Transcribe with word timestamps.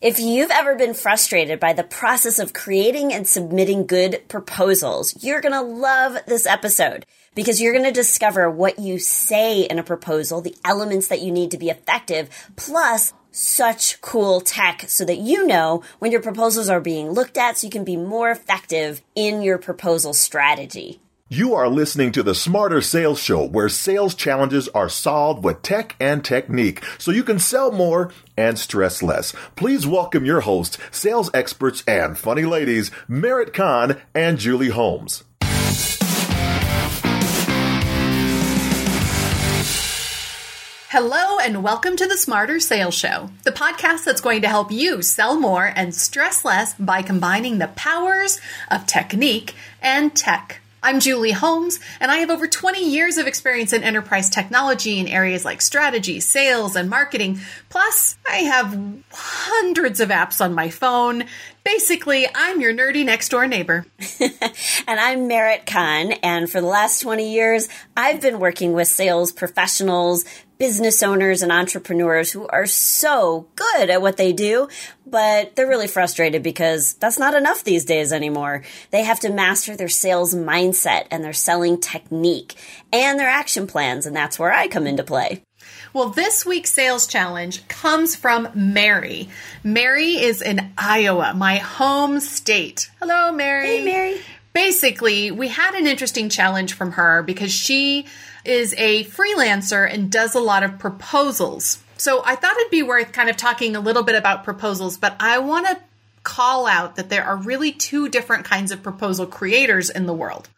If 0.00 0.18
you've 0.18 0.50
ever 0.50 0.74
been 0.74 0.92
frustrated 0.92 1.60
by 1.60 1.72
the 1.72 1.84
process 1.84 2.38
of 2.38 2.52
creating 2.52 3.12
and 3.12 3.26
submitting 3.26 3.86
good 3.86 4.28
proposals, 4.28 5.22
you're 5.24 5.40
going 5.40 5.52
to 5.52 5.62
love 5.62 6.18
this 6.26 6.46
episode 6.46 7.06
because 7.34 7.60
you're 7.60 7.72
going 7.72 7.86
to 7.86 7.92
discover 7.92 8.50
what 8.50 8.78
you 8.78 8.98
say 8.98 9.62
in 9.62 9.78
a 9.78 9.84
proposal, 9.84 10.40
the 10.40 10.56
elements 10.64 11.08
that 11.08 11.22
you 11.22 11.30
need 11.30 11.52
to 11.52 11.58
be 11.58 11.70
effective, 11.70 12.28
plus 12.56 13.14
such 13.30 14.00
cool 14.00 14.40
tech 14.40 14.84
so 14.88 15.04
that 15.04 15.18
you 15.18 15.46
know 15.46 15.82
when 16.00 16.12
your 16.12 16.20
proposals 16.20 16.68
are 16.68 16.80
being 16.80 17.10
looked 17.10 17.38
at 17.38 17.56
so 17.56 17.66
you 17.66 17.70
can 17.70 17.84
be 17.84 17.96
more 17.96 18.30
effective 18.30 19.00
in 19.14 19.42
your 19.42 19.58
proposal 19.58 20.12
strategy. 20.12 21.00
You 21.34 21.52
are 21.54 21.68
listening 21.68 22.12
to 22.12 22.22
the 22.22 22.32
Smarter 22.32 22.80
Sales 22.80 23.18
Show, 23.18 23.44
where 23.44 23.68
sales 23.68 24.14
challenges 24.14 24.68
are 24.68 24.88
solved 24.88 25.42
with 25.42 25.62
tech 25.62 25.96
and 25.98 26.24
technique 26.24 26.80
so 26.96 27.10
you 27.10 27.24
can 27.24 27.40
sell 27.40 27.72
more 27.72 28.12
and 28.36 28.56
stress 28.56 29.02
less. 29.02 29.34
Please 29.56 29.84
welcome 29.84 30.24
your 30.24 30.42
hosts, 30.42 30.78
sales 30.92 31.32
experts 31.34 31.82
and 31.88 32.16
funny 32.16 32.44
ladies, 32.44 32.92
Merit 33.08 33.52
Kahn 33.52 34.00
and 34.14 34.38
Julie 34.38 34.68
Holmes. 34.68 35.24
Hello, 40.90 41.40
and 41.40 41.64
welcome 41.64 41.96
to 41.96 42.06
the 42.06 42.16
Smarter 42.16 42.60
Sales 42.60 42.94
Show, 42.94 43.30
the 43.42 43.50
podcast 43.50 44.04
that's 44.04 44.20
going 44.20 44.42
to 44.42 44.48
help 44.48 44.70
you 44.70 45.02
sell 45.02 45.36
more 45.36 45.72
and 45.74 45.92
stress 45.92 46.44
less 46.44 46.74
by 46.74 47.02
combining 47.02 47.58
the 47.58 47.66
powers 47.66 48.40
of 48.70 48.86
technique 48.86 49.56
and 49.82 50.14
tech. 50.14 50.60
I'm 50.84 51.00
Julie 51.00 51.32
Holmes, 51.32 51.80
and 51.98 52.10
I 52.10 52.18
have 52.18 52.28
over 52.28 52.46
20 52.46 52.90
years 52.90 53.16
of 53.16 53.26
experience 53.26 53.72
in 53.72 53.82
enterprise 53.82 54.28
technology 54.28 55.00
in 55.00 55.08
areas 55.08 55.42
like 55.42 55.62
strategy, 55.62 56.20
sales, 56.20 56.76
and 56.76 56.90
marketing. 56.90 57.40
Plus, 57.70 58.18
I 58.28 58.36
have 58.40 58.78
hundreds 59.10 60.00
of 60.00 60.10
apps 60.10 60.44
on 60.44 60.52
my 60.52 60.68
phone. 60.68 61.24
Basically, 61.64 62.26
I'm 62.34 62.60
your 62.60 62.74
nerdy 62.74 63.02
next 63.02 63.30
door 63.30 63.46
neighbor. 63.46 63.86
and 64.20 65.00
I'm 65.00 65.26
Merit 65.26 65.64
Kahn, 65.64 66.12
and 66.22 66.50
for 66.50 66.60
the 66.60 66.66
last 66.66 67.00
20 67.00 67.32
years, 67.32 67.70
I've 67.96 68.20
been 68.20 68.38
working 68.38 68.74
with 68.74 68.86
sales 68.86 69.32
professionals, 69.32 70.26
business 70.58 71.02
owners 71.02 71.42
and 71.42 71.50
entrepreneurs 71.50 72.32
who 72.32 72.46
are 72.48 72.66
so 72.66 73.46
good 73.56 73.90
at 73.90 74.02
what 74.02 74.16
they 74.16 74.32
do, 74.32 74.68
but 75.06 75.54
they're 75.56 75.68
really 75.68 75.86
frustrated 75.86 76.42
because 76.42 76.94
that's 76.94 77.18
not 77.18 77.34
enough 77.34 77.64
these 77.64 77.84
days 77.84 78.12
anymore. 78.12 78.62
They 78.90 79.04
have 79.04 79.20
to 79.20 79.30
master 79.30 79.76
their 79.76 79.88
sales 79.88 80.34
mindset 80.34 81.06
and 81.10 81.24
their 81.24 81.32
selling 81.32 81.80
technique 81.80 82.54
and 82.92 83.18
their 83.18 83.28
action 83.28 83.66
plans, 83.66 84.06
and 84.06 84.14
that's 84.14 84.38
where 84.38 84.52
I 84.52 84.68
come 84.68 84.86
into 84.86 85.04
play. 85.04 85.42
Well, 85.92 86.08
this 86.08 86.44
week's 86.44 86.72
sales 86.72 87.06
challenge 87.06 87.66
comes 87.68 88.16
from 88.16 88.48
Mary. 88.54 89.28
Mary 89.62 90.16
is 90.16 90.42
in 90.42 90.72
Iowa, 90.76 91.34
my 91.34 91.56
home 91.56 92.20
state. 92.20 92.90
Hello, 93.00 93.32
Mary. 93.32 93.78
Hey, 93.78 93.84
Mary. 93.84 94.20
Basically, 94.52 95.30
we 95.30 95.48
had 95.48 95.74
an 95.74 95.86
interesting 95.86 96.28
challenge 96.28 96.74
from 96.74 96.92
her 96.92 97.22
because 97.22 97.52
she 97.52 98.06
is 98.44 98.74
a 98.76 99.04
freelancer 99.04 99.90
and 99.90 100.10
does 100.10 100.34
a 100.34 100.40
lot 100.40 100.62
of 100.62 100.78
proposals. 100.78 101.82
So 101.96 102.22
I 102.24 102.36
thought 102.36 102.56
it'd 102.56 102.70
be 102.70 102.82
worth 102.82 103.12
kind 103.12 103.30
of 103.30 103.36
talking 103.36 103.76
a 103.76 103.80
little 103.80 104.02
bit 104.02 104.16
about 104.16 104.44
proposals, 104.44 104.98
but 104.98 105.16
I 105.20 105.38
want 105.38 105.66
to 105.66 105.78
call 106.22 106.66
out 106.66 106.96
that 106.96 107.10
there 107.10 107.24
are 107.24 107.36
really 107.36 107.72
two 107.72 108.08
different 108.08 108.44
kinds 108.44 108.72
of 108.72 108.82
proposal 108.82 109.26
creators 109.26 109.90
in 109.90 110.06
the 110.06 110.14
world. 110.14 110.48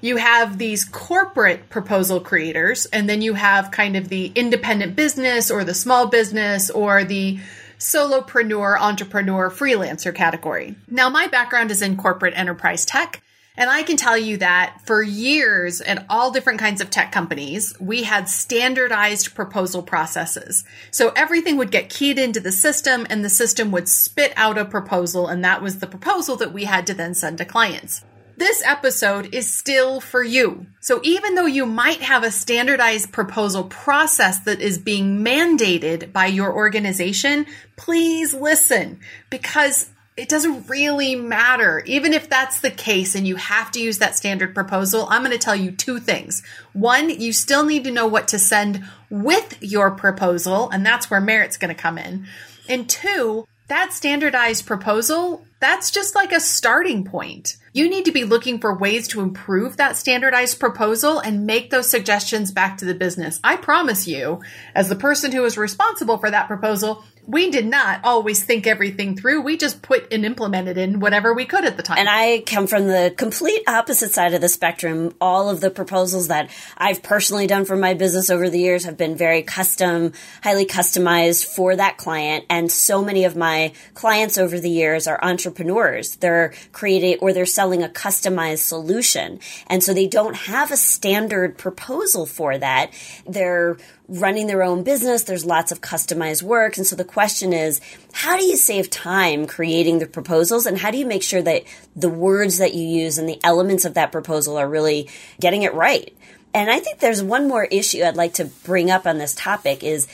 You 0.00 0.18
have 0.18 0.58
these 0.58 0.84
corporate 0.84 1.70
proposal 1.70 2.20
creators, 2.20 2.84
and 2.86 3.08
then 3.08 3.22
you 3.22 3.34
have 3.34 3.70
kind 3.70 3.96
of 3.96 4.08
the 4.08 4.30
independent 4.34 4.94
business 4.94 5.50
or 5.50 5.64
the 5.64 5.74
small 5.74 6.06
business 6.06 6.70
or 6.70 7.02
the 7.02 7.40
solopreneur, 7.78 8.78
entrepreneur, 8.78 9.50
freelancer 9.50 10.14
category. 10.14 10.76
Now, 10.88 11.08
my 11.08 11.26
background 11.28 11.70
is 11.70 11.82
in 11.82 11.96
corporate 11.96 12.34
enterprise 12.36 12.84
tech. 12.84 13.22
And 13.56 13.70
I 13.70 13.82
can 13.82 13.96
tell 13.96 14.18
you 14.18 14.36
that 14.38 14.80
for 14.84 15.02
years 15.02 15.80
at 15.80 16.04
all 16.10 16.30
different 16.30 16.60
kinds 16.60 16.80
of 16.80 16.90
tech 16.90 17.10
companies, 17.10 17.74
we 17.80 18.02
had 18.02 18.28
standardized 18.28 19.34
proposal 19.34 19.82
processes. 19.82 20.64
So 20.90 21.12
everything 21.16 21.56
would 21.56 21.70
get 21.70 21.88
keyed 21.88 22.18
into 22.18 22.40
the 22.40 22.52
system 22.52 23.06
and 23.08 23.24
the 23.24 23.30
system 23.30 23.70
would 23.72 23.88
spit 23.88 24.32
out 24.36 24.58
a 24.58 24.64
proposal. 24.64 25.26
And 25.28 25.44
that 25.44 25.62
was 25.62 25.78
the 25.78 25.86
proposal 25.86 26.36
that 26.36 26.52
we 26.52 26.64
had 26.64 26.86
to 26.88 26.94
then 26.94 27.14
send 27.14 27.38
to 27.38 27.44
clients. 27.44 28.04
This 28.38 28.62
episode 28.66 29.34
is 29.34 29.50
still 29.50 29.98
for 29.98 30.22
you. 30.22 30.66
So 30.80 31.00
even 31.02 31.36
though 31.36 31.46
you 31.46 31.64
might 31.64 32.02
have 32.02 32.22
a 32.22 32.30
standardized 32.30 33.10
proposal 33.10 33.64
process 33.64 34.40
that 34.40 34.60
is 34.60 34.76
being 34.76 35.24
mandated 35.24 36.12
by 36.12 36.26
your 36.26 36.54
organization, 36.54 37.46
please 37.76 38.34
listen 38.34 39.00
because 39.30 39.88
it 40.16 40.30
doesn't 40.30 40.68
really 40.68 41.14
matter. 41.14 41.82
Even 41.84 42.14
if 42.14 42.28
that's 42.28 42.60
the 42.60 42.70
case 42.70 43.14
and 43.14 43.26
you 43.26 43.36
have 43.36 43.70
to 43.72 43.80
use 43.80 43.98
that 43.98 44.16
standard 44.16 44.54
proposal, 44.54 45.06
I'm 45.10 45.22
going 45.22 45.32
to 45.32 45.38
tell 45.38 45.56
you 45.56 45.70
two 45.70 46.00
things. 46.00 46.42
One, 46.72 47.10
you 47.10 47.32
still 47.32 47.64
need 47.64 47.84
to 47.84 47.90
know 47.90 48.06
what 48.06 48.28
to 48.28 48.38
send 48.38 48.82
with 49.10 49.62
your 49.62 49.90
proposal, 49.90 50.70
and 50.70 50.84
that's 50.86 51.10
where 51.10 51.20
Merit's 51.20 51.58
going 51.58 51.74
to 51.74 51.80
come 51.80 51.98
in. 51.98 52.26
And 52.68 52.88
two, 52.88 53.46
that 53.68 53.92
standardized 53.92 54.64
proposal, 54.64 55.44
that's 55.60 55.90
just 55.90 56.14
like 56.14 56.32
a 56.32 56.40
starting 56.40 57.04
point. 57.04 57.56
You 57.72 57.90
need 57.90 58.06
to 58.06 58.12
be 58.12 58.24
looking 58.24 58.58
for 58.58 58.74
ways 58.74 59.08
to 59.08 59.20
improve 59.20 59.76
that 59.76 59.96
standardized 59.96 60.58
proposal 60.58 61.18
and 61.18 61.46
make 61.46 61.70
those 61.70 61.90
suggestions 61.90 62.52
back 62.52 62.78
to 62.78 62.84
the 62.84 62.94
business. 62.94 63.38
I 63.44 63.56
promise 63.56 64.06
you, 64.06 64.40
as 64.74 64.88
the 64.88 64.96
person 64.96 65.32
who 65.32 65.44
is 65.44 65.58
responsible 65.58 66.16
for 66.16 66.30
that 66.30 66.46
proposal, 66.46 67.04
we 67.26 67.50
did 67.50 67.66
not 67.66 68.00
always 68.04 68.44
think 68.44 68.66
everything 68.66 69.16
through. 69.16 69.42
We 69.42 69.56
just 69.56 69.82
put 69.82 70.12
and 70.12 70.24
implemented 70.24 70.78
in 70.78 71.00
whatever 71.00 71.34
we 71.34 71.44
could 71.44 71.64
at 71.64 71.76
the 71.76 71.82
time. 71.82 71.98
And 71.98 72.08
I 72.08 72.42
come 72.46 72.66
from 72.66 72.86
the 72.86 73.12
complete 73.16 73.62
opposite 73.66 74.12
side 74.12 74.32
of 74.32 74.40
the 74.40 74.48
spectrum. 74.48 75.14
All 75.20 75.50
of 75.50 75.60
the 75.60 75.70
proposals 75.70 76.28
that 76.28 76.50
I've 76.78 77.02
personally 77.02 77.46
done 77.46 77.64
for 77.64 77.76
my 77.76 77.94
business 77.94 78.30
over 78.30 78.48
the 78.48 78.60
years 78.60 78.84
have 78.84 78.96
been 78.96 79.16
very 79.16 79.42
custom, 79.42 80.12
highly 80.42 80.66
customized 80.66 81.46
for 81.46 81.74
that 81.74 81.96
client. 81.96 82.44
And 82.48 82.70
so 82.70 83.02
many 83.02 83.24
of 83.24 83.34
my 83.34 83.72
clients 83.94 84.38
over 84.38 84.60
the 84.60 84.70
years 84.70 85.08
are 85.08 85.18
entrepreneurs. 85.22 86.16
They're 86.16 86.54
creating 86.72 87.18
or 87.20 87.32
they're 87.32 87.46
selling 87.46 87.82
a 87.82 87.88
customized 87.88 88.58
solution. 88.58 89.40
And 89.66 89.82
so 89.82 89.92
they 89.92 90.06
don't 90.06 90.36
have 90.36 90.70
a 90.70 90.76
standard 90.76 91.58
proposal 91.58 92.26
for 92.26 92.56
that. 92.56 92.92
They're 93.26 93.78
running 94.08 94.46
their 94.46 94.62
own 94.62 94.82
business. 94.82 95.24
There's 95.24 95.44
lots 95.44 95.72
of 95.72 95.80
customized 95.80 96.42
work. 96.42 96.76
And 96.76 96.86
so 96.86 96.96
the 96.96 97.04
question 97.04 97.52
is, 97.52 97.80
how 98.12 98.36
do 98.36 98.44
you 98.44 98.56
save 98.56 98.90
time 98.90 99.46
creating 99.46 99.98
the 99.98 100.06
proposals 100.06 100.66
and 100.66 100.78
how 100.78 100.90
do 100.90 100.98
you 100.98 101.06
make 101.06 101.22
sure 101.22 101.42
that 101.42 101.64
the 101.94 102.08
words 102.08 102.58
that 102.58 102.74
you 102.74 102.86
use 102.86 103.18
and 103.18 103.28
the 103.28 103.40
elements 103.42 103.84
of 103.84 103.94
that 103.94 104.12
proposal 104.12 104.56
are 104.56 104.68
really 104.68 105.08
getting 105.40 105.62
it 105.62 105.74
right? 105.74 106.16
And 106.54 106.70
I 106.70 106.78
think 106.78 107.00
there's 107.00 107.22
one 107.22 107.48
more 107.48 107.64
issue 107.64 108.02
I'd 108.02 108.16
like 108.16 108.34
to 108.34 108.46
bring 108.46 108.90
up 108.90 109.06
on 109.06 109.18
this 109.18 109.34
topic 109.34 109.82
is 109.82 110.08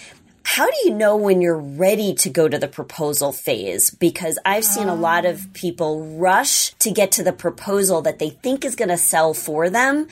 how 0.44 0.66
do 0.66 0.76
you 0.84 0.94
know 0.94 1.16
when 1.16 1.40
you're 1.40 1.56
ready 1.56 2.14
to 2.14 2.30
go 2.30 2.48
to 2.48 2.58
the 2.58 2.68
proposal 2.68 3.32
phase? 3.32 3.90
Because 3.90 4.38
I've 4.44 4.64
seen 4.64 4.88
a 4.88 4.94
lot 4.94 5.24
of 5.24 5.40
ah. 5.40 5.50
people 5.54 6.16
rush 6.16 6.70
to 6.80 6.90
get 6.90 7.12
to 7.12 7.22
the 7.22 7.32
proposal 7.32 8.02
that 8.02 8.18
they 8.18 8.30
think 8.30 8.64
is 8.64 8.74
going 8.74 8.88
to 8.88 8.96
sell 8.96 9.34
for 9.34 9.70
them 9.70 10.08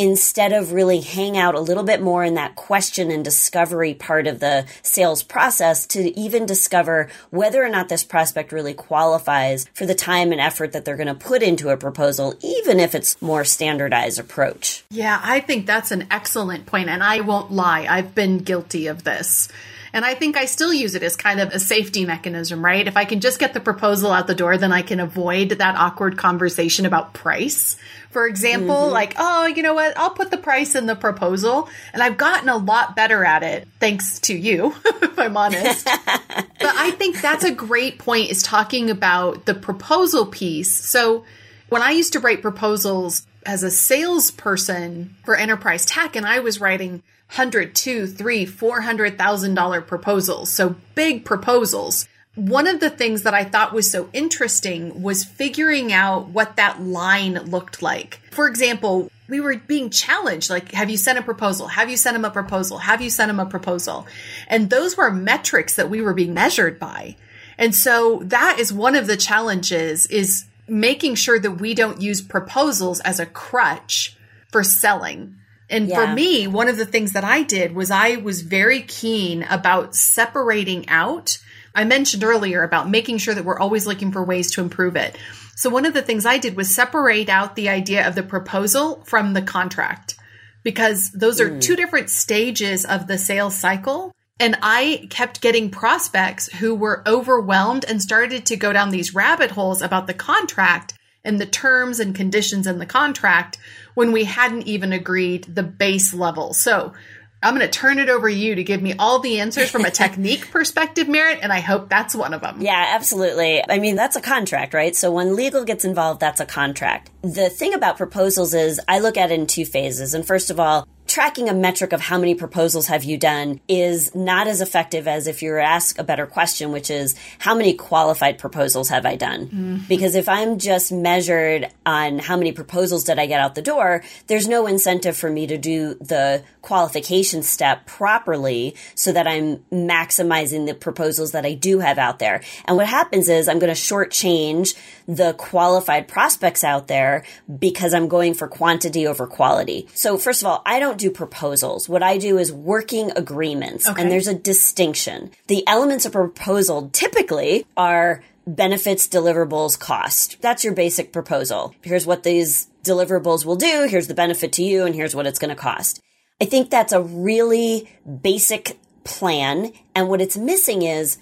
instead 0.00 0.54
of 0.54 0.72
really 0.72 1.02
hang 1.02 1.36
out 1.36 1.54
a 1.54 1.60
little 1.60 1.82
bit 1.82 2.00
more 2.00 2.24
in 2.24 2.32
that 2.32 2.56
question 2.56 3.10
and 3.10 3.22
discovery 3.22 3.92
part 3.92 4.26
of 4.26 4.40
the 4.40 4.64
sales 4.82 5.22
process 5.22 5.86
to 5.86 6.18
even 6.18 6.46
discover 6.46 7.10
whether 7.28 7.62
or 7.62 7.68
not 7.68 7.90
this 7.90 8.02
prospect 8.02 8.50
really 8.50 8.72
qualifies 8.72 9.66
for 9.74 9.84
the 9.84 9.94
time 9.94 10.32
and 10.32 10.40
effort 10.40 10.72
that 10.72 10.86
they're 10.86 10.96
going 10.96 11.06
to 11.06 11.14
put 11.14 11.42
into 11.42 11.68
a 11.68 11.76
proposal, 11.76 12.34
even 12.40 12.80
if 12.80 12.94
it's 12.94 13.20
more 13.20 13.44
standardized 13.44 14.18
approach. 14.18 14.84
Yeah, 14.88 15.20
I 15.22 15.40
think 15.40 15.66
that's 15.66 15.90
an 15.90 16.06
excellent 16.10 16.64
point, 16.64 16.88
and 16.88 17.02
I 17.02 17.20
won't 17.20 17.52
lie, 17.52 17.84
I've 17.86 18.14
been 18.14 18.38
guilty 18.38 18.86
of 18.86 19.04
this. 19.04 19.48
And 19.92 20.04
I 20.04 20.14
think 20.14 20.36
I 20.36 20.44
still 20.44 20.72
use 20.72 20.94
it 20.94 21.02
as 21.02 21.16
kind 21.16 21.40
of 21.40 21.52
a 21.52 21.58
safety 21.58 22.04
mechanism, 22.04 22.64
right? 22.64 22.86
If 22.86 22.96
I 22.96 23.04
can 23.04 23.20
just 23.20 23.38
get 23.38 23.54
the 23.54 23.60
proposal 23.60 24.12
out 24.12 24.26
the 24.26 24.34
door, 24.34 24.56
then 24.56 24.72
I 24.72 24.82
can 24.82 25.00
avoid 25.00 25.50
that 25.50 25.76
awkward 25.76 26.16
conversation 26.16 26.86
about 26.86 27.14
price. 27.14 27.76
For 28.10 28.26
example, 28.26 28.74
mm-hmm. 28.74 28.92
like, 28.92 29.14
oh, 29.18 29.46
you 29.46 29.62
know 29.62 29.74
what? 29.74 29.96
I'll 29.96 30.10
put 30.10 30.30
the 30.30 30.36
price 30.36 30.74
in 30.74 30.86
the 30.86 30.96
proposal. 30.96 31.68
And 31.92 32.02
I've 32.02 32.16
gotten 32.16 32.48
a 32.48 32.56
lot 32.56 32.96
better 32.96 33.24
at 33.24 33.42
it 33.42 33.68
thanks 33.78 34.18
to 34.20 34.36
you, 34.36 34.74
if 34.84 35.18
I'm 35.18 35.36
honest. 35.36 35.84
but 36.06 36.46
I 36.60 36.92
think 36.92 37.20
that's 37.20 37.44
a 37.44 37.52
great 37.52 37.98
point 37.98 38.30
is 38.30 38.42
talking 38.42 38.90
about 38.90 39.46
the 39.46 39.54
proposal 39.54 40.26
piece. 40.26 40.74
So 40.74 41.24
when 41.68 41.82
I 41.82 41.90
used 41.92 42.12
to 42.14 42.20
write 42.20 42.42
proposals 42.42 43.26
as 43.46 43.62
a 43.62 43.70
salesperson 43.70 45.16
for 45.24 45.34
enterprise 45.34 45.86
tech 45.86 46.16
and 46.16 46.26
I 46.26 46.40
was 46.40 46.60
writing 46.60 47.02
hundred, 47.30 47.74
two, 47.74 48.06
three, 48.06 48.44
four 48.44 48.80
hundred 48.82 49.16
thousand 49.16 49.54
dollar 49.54 49.80
proposals. 49.80 50.50
So 50.50 50.76
big 50.94 51.24
proposals. 51.24 52.06
One 52.36 52.66
of 52.66 52.80
the 52.80 52.90
things 52.90 53.22
that 53.22 53.34
I 53.34 53.44
thought 53.44 53.72
was 53.72 53.90
so 53.90 54.08
interesting 54.12 55.02
was 55.02 55.24
figuring 55.24 55.92
out 55.92 56.28
what 56.28 56.56
that 56.56 56.80
line 56.80 57.34
looked 57.34 57.82
like. 57.82 58.20
For 58.30 58.46
example, 58.46 59.10
we 59.28 59.40
were 59.40 59.56
being 59.56 59.90
challenged 59.90 60.48
like, 60.48 60.72
have 60.72 60.90
you 60.90 60.96
sent 60.96 61.18
a 61.18 61.22
proposal? 61.22 61.66
Have 61.66 61.90
you 61.90 61.96
sent 61.96 62.16
him 62.16 62.24
a 62.24 62.30
proposal? 62.30 62.78
Have 62.78 63.00
you 63.00 63.10
sent 63.10 63.30
him 63.30 63.40
a 63.40 63.46
proposal? 63.46 64.06
And 64.46 64.70
those 64.70 64.96
were 64.96 65.10
metrics 65.10 65.74
that 65.74 65.90
we 65.90 66.00
were 66.00 66.14
being 66.14 66.32
measured 66.32 66.78
by. 66.78 67.16
And 67.58 67.74
so 67.74 68.22
that 68.24 68.58
is 68.58 68.72
one 68.72 68.94
of 68.94 69.06
the 69.06 69.16
challenges 69.16 70.06
is 70.06 70.46
making 70.66 71.16
sure 71.16 71.38
that 71.38 71.60
we 71.60 71.74
don't 71.74 72.00
use 72.00 72.22
proposals 72.22 73.00
as 73.00 73.20
a 73.20 73.26
crutch 73.26 74.16
for 74.50 74.62
selling. 74.62 75.36
And 75.70 75.88
Yeah. 75.88 75.94
for 75.96 76.12
me, 76.12 76.46
one 76.46 76.68
of 76.68 76.76
the 76.76 76.84
things 76.84 77.12
that 77.12 77.24
I 77.24 77.42
did 77.42 77.74
was 77.74 77.90
I 77.90 78.16
was 78.16 78.42
very 78.42 78.82
keen 78.82 79.46
about 79.48 79.94
separating 79.94 80.88
out. 80.88 81.38
I 81.74 81.84
mentioned 81.84 82.24
earlier 82.24 82.64
about 82.64 82.90
making 82.90 83.18
sure 83.18 83.34
that 83.34 83.44
we're 83.44 83.58
always 83.58 83.86
looking 83.86 84.10
for 84.10 84.24
ways 84.24 84.50
to 84.52 84.60
improve 84.60 84.96
it. 84.96 85.16
So 85.54 85.70
one 85.70 85.86
of 85.86 85.94
the 85.94 86.02
things 86.02 86.26
I 86.26 86.38
did 86.38 86.56
was 86.56 86.74
separate 86.74 87.28
out 87.28 87.54
the 87.54 87.68
idea 87.68 88.06
of 88.06 88.14
the 88.14 88.22
proposal 88.22 89.02
from 89.04 89.34
the 89.34 89.42
contract 89.42 90.16
because 90.62 91.10
those 91.12 91.40
are 91.40 91.50
mm. 91.50 91.60
two 91.60 91.76
different 91.76 92.10
stages 92.10 92.84
of 92.84 93.06
the 93.06 93.18
sales 93.18 93.56
cycle. 93.56 94.12
And 94.38 94.56
I 94.62 95.06
kept 95.10 95.42
getting 95.42 95.70
prospects 95.70 96.48
who 96.48 96.74
were 96.74 97.02
overwhelmed 97.06 97.84
and 97.86 98.00
started 98.00 98.46
to 98.46 98.56
go 98.56 98.72
down 98.72 98.90
these 98.90 99.14
rabbit 99.14 99.50
holes 99.50 99.82
about 99.82 100.06
the 100.06 100.14
contract 100.14 100.94
and 101.24 101.38
the 101.38 101.46
terms 101.46 102.00
and 102.00 102.14
conditions 102.14 102.66
in 102.66 102.78
the 102.78 102.86
contract 102.86 103.58
when 104.00 104.12
we 104.12 104.24
hadn't 104.24 104.62
even 104.66 104.94
agreed 104.94 105.44
the 105.44 105.62
base 105.62 106.14
level. 106.14 106.54
So 106.54 106.94
I'm 107.42 107.54
going 107.54 107.70
to 107.70 107.70
turn 107.70 107.98
it 107.98 108.08
over 108.08 108.30
to 108.30 108.34
you 108.34 108.54
to 108.54 108.64
give 108.64 108.80
me 108.80 108.94
all 108.98 109.18
the 109.18 109.40
answers 109.40 109.68
from 109.70 109.84
a 109.84 109.90
technique 110.02 110.50
perspective, 110.50 111.06
Merit, 111.06 111.40
and 111.42 111.52
I 111.52 111.60
hope 111.60 111.90
that's 111.90 112.14
one 112.14 112.32
of 112.32 112.40
them. 112.40 112.62
Yeah, 112.62 112.92
absolutely. 112.94 113.62
I 113.68 113.78
mean, 113.78 113.96
that's 113.96 114.16
a 114.16 114.22
contract, 114.22 114.72
right? 114.72 114.96
So 114.96 115.12
when 115.12 115.36
legal 115.36 115.66
gets 115.66 115.84
involved, 115.84 116.18
that's 116.18 116.40
a 116.40 116.46
contract. 116.46 117.10
The 117.20 117.50
thing 117.50 117.74
about 117.74 117.98
proposals 117.98 118.54
is 118.54 118.80
I 118.88 119.00
look 119.00 119.18
at 119.18 119.32
it 119.32 119.38
in 119.38 119.46
two 119.46 119.66
phases. 119.66 120.14
And 120.14 120.26
first 120.26 120.50
of 120.50 120.58
all, 120.58 120.88
tracking 121.10 121.48
a 121.48 121.54
metric 121.54 121.92
of 121.92 122.00
how 122.00 122.16
many 122.16 122.36
proposals 122.36 122.86
have 122.86 123.02
you 123.02 123.18
done 123.18 123.60
is 123.66 124.14
not 124.14 124.46
as 124.46 124.60
effective 124.60 125.08
as 125.08 125.26
if 125.26 125.42
you 125.42 125.50
were 125.50 125.58
asked 125.58 125.98
a 125.98 126.04
better 126.04 126.24
question, 126.24 126.70
which 126.70 126.88
is 126.88 127.16
how 127.40 127.52
many 127.52 127.74
qualified 127.74 128.38
proposals 128.38 128.88
have 128.90 129.04
I 129.04 129.16
done? 129.16 129.46
Mm-hmm. 129.46 129.76
Because 129.88 130.14
if 130.14 130.28
I'm 130.28 130.58
just 130.58 130.92
measured 130.92 131.68
on 131.84 132.20
how 132.20 132.36
many 132.36 132.52
proposals 132.52 133.02
did 133.02 133.18
I 133.18 133.26
get 133.26 133.40
out 133.40 133.56
the 133.56 133.62
door, 133.62 134.04
there's 134.28 134.46
no 134.46 134.68
incentive 134.68 135.16
for 135.16 135.28
me 135.28 135.48
to 135.48 135.58
do 135.58 135.94
the 135.94 136.44
qualification 136.62 137.42
step 137.42 137.86
properly 137.86 138.76
so 138.94 139.10
that 139.10 139.26
I'm 139.26 139.56
maximizing 139.72 140.66
the 140.66 140.74
proposals 140.74 141.32
that 141.32 141.44
I 141.44 141.54
do 141.54 141.80
have 141.80 141.98
out 141.98 142.20
there. 142.20 142.40
And 142.66 142.76
what 142.76 142.86
happens 142.86 143.28
is 143.28 143.48
I'm 143.48 143.58
going 143.58 143.74
to 143.74 143.80
shortchange 143.80 144.76
the 145.08 145.32
qualified 145.32 146.06
prospects 146.06 146.62
out 146.62 146.86
there 146.86 147.24
because 147.58 147.92
I'm 147.94 148.06
going 148.06 148.34
for 148.34 148.46
quantity 148.46 149.08
over 149.08 149.26
quality. 149.26 149.88
So 149.94 150.16
first 150.16 150.42
of 150.42 150.46
all, 150.46 150.62
I 150.64 150.78
don't 150.78 150.99
do 151.00 151.10
proposals. 151.10 151.88
What 151.88 152.02
I 152.02 152.16
do 152.18 152.38
is 152.38 152.52
working 152.52 153.10
agreements 153.16 153.88
Okay. 153.88 154.00
and 154.00 154.10
there's 154.10 154.28
a 154.28 154.34
distinction. 154.34 155.30
The 155.48 155.66
elements 155.66 156.06
of 156.06 156.12
proposal 156.12 156.88
typically 156.92 157.66
are 157.76 158.22
benefits, 158.46 159.08
deliverables, 159.08 159.78
cost. 159.78 160.36
That's 160.40 160.64
your 160.64 160.74
basic 160.74 161.12
proposal. 161.12 161.74
Here's 161.82 162.06
what 162.06 162.22
these 162.22 162.68
deliverables 162.84 163.44
will 163.44 163.56
do. 163.56 163.86
Here's 163.88 164.06
the 164.08 164.14
benefit 164.14 164.52
to 164.54 164.62
you 164.62 164.84
and 164.84 164.94
here's 164.94 165.14
what 165.14 165.26
it's 165.26 165.38
going 165.38 165.50
to 165.50 165.54
cost. 165.56 166.00
I 166.40 166.46
think 166.46 166.70
that's 166.70 166.92
a 166.92 167.02
really 167.02 167.88
basic 168.22 168.78
plan. 169.04 169.72
And 169.94 170.08
what 170.08 170.20
it's 170.20 170.36
missing 170.36 170.82
is 170.82 171.18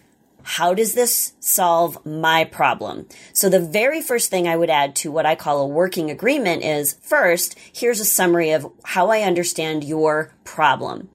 how 0.49 0.73
does 0.73 0.95
this 0.95 1.35
solve 1.41 2.05
my 2.07 2.43
problem? 2.43 3.07
So 3.35 3.51
the 3.51 3.61
very 3.61 4.01
first 4.01 4.31
thing 4.31 4.49
I 4.49 4.57
would 4.57 4.71
add 4.71 4.97
to 4.97 5.13
what 5.13 5.27
I 5.27 5.35
call 5.35 5.61
a 5.61 5.67
working 5.67 6.11
agreement 6.11 6.65
is 6.65 6.95
first, 7.03 7.59
here's 7.71 8.01
a 8.01 8.05
summary 8.07 8.53
of 8.53 8.67
how 8.83 9.11
I 9.11 9.21
understand 9.21 9.85
your 9.85 10.33
problem. 10.45 11.11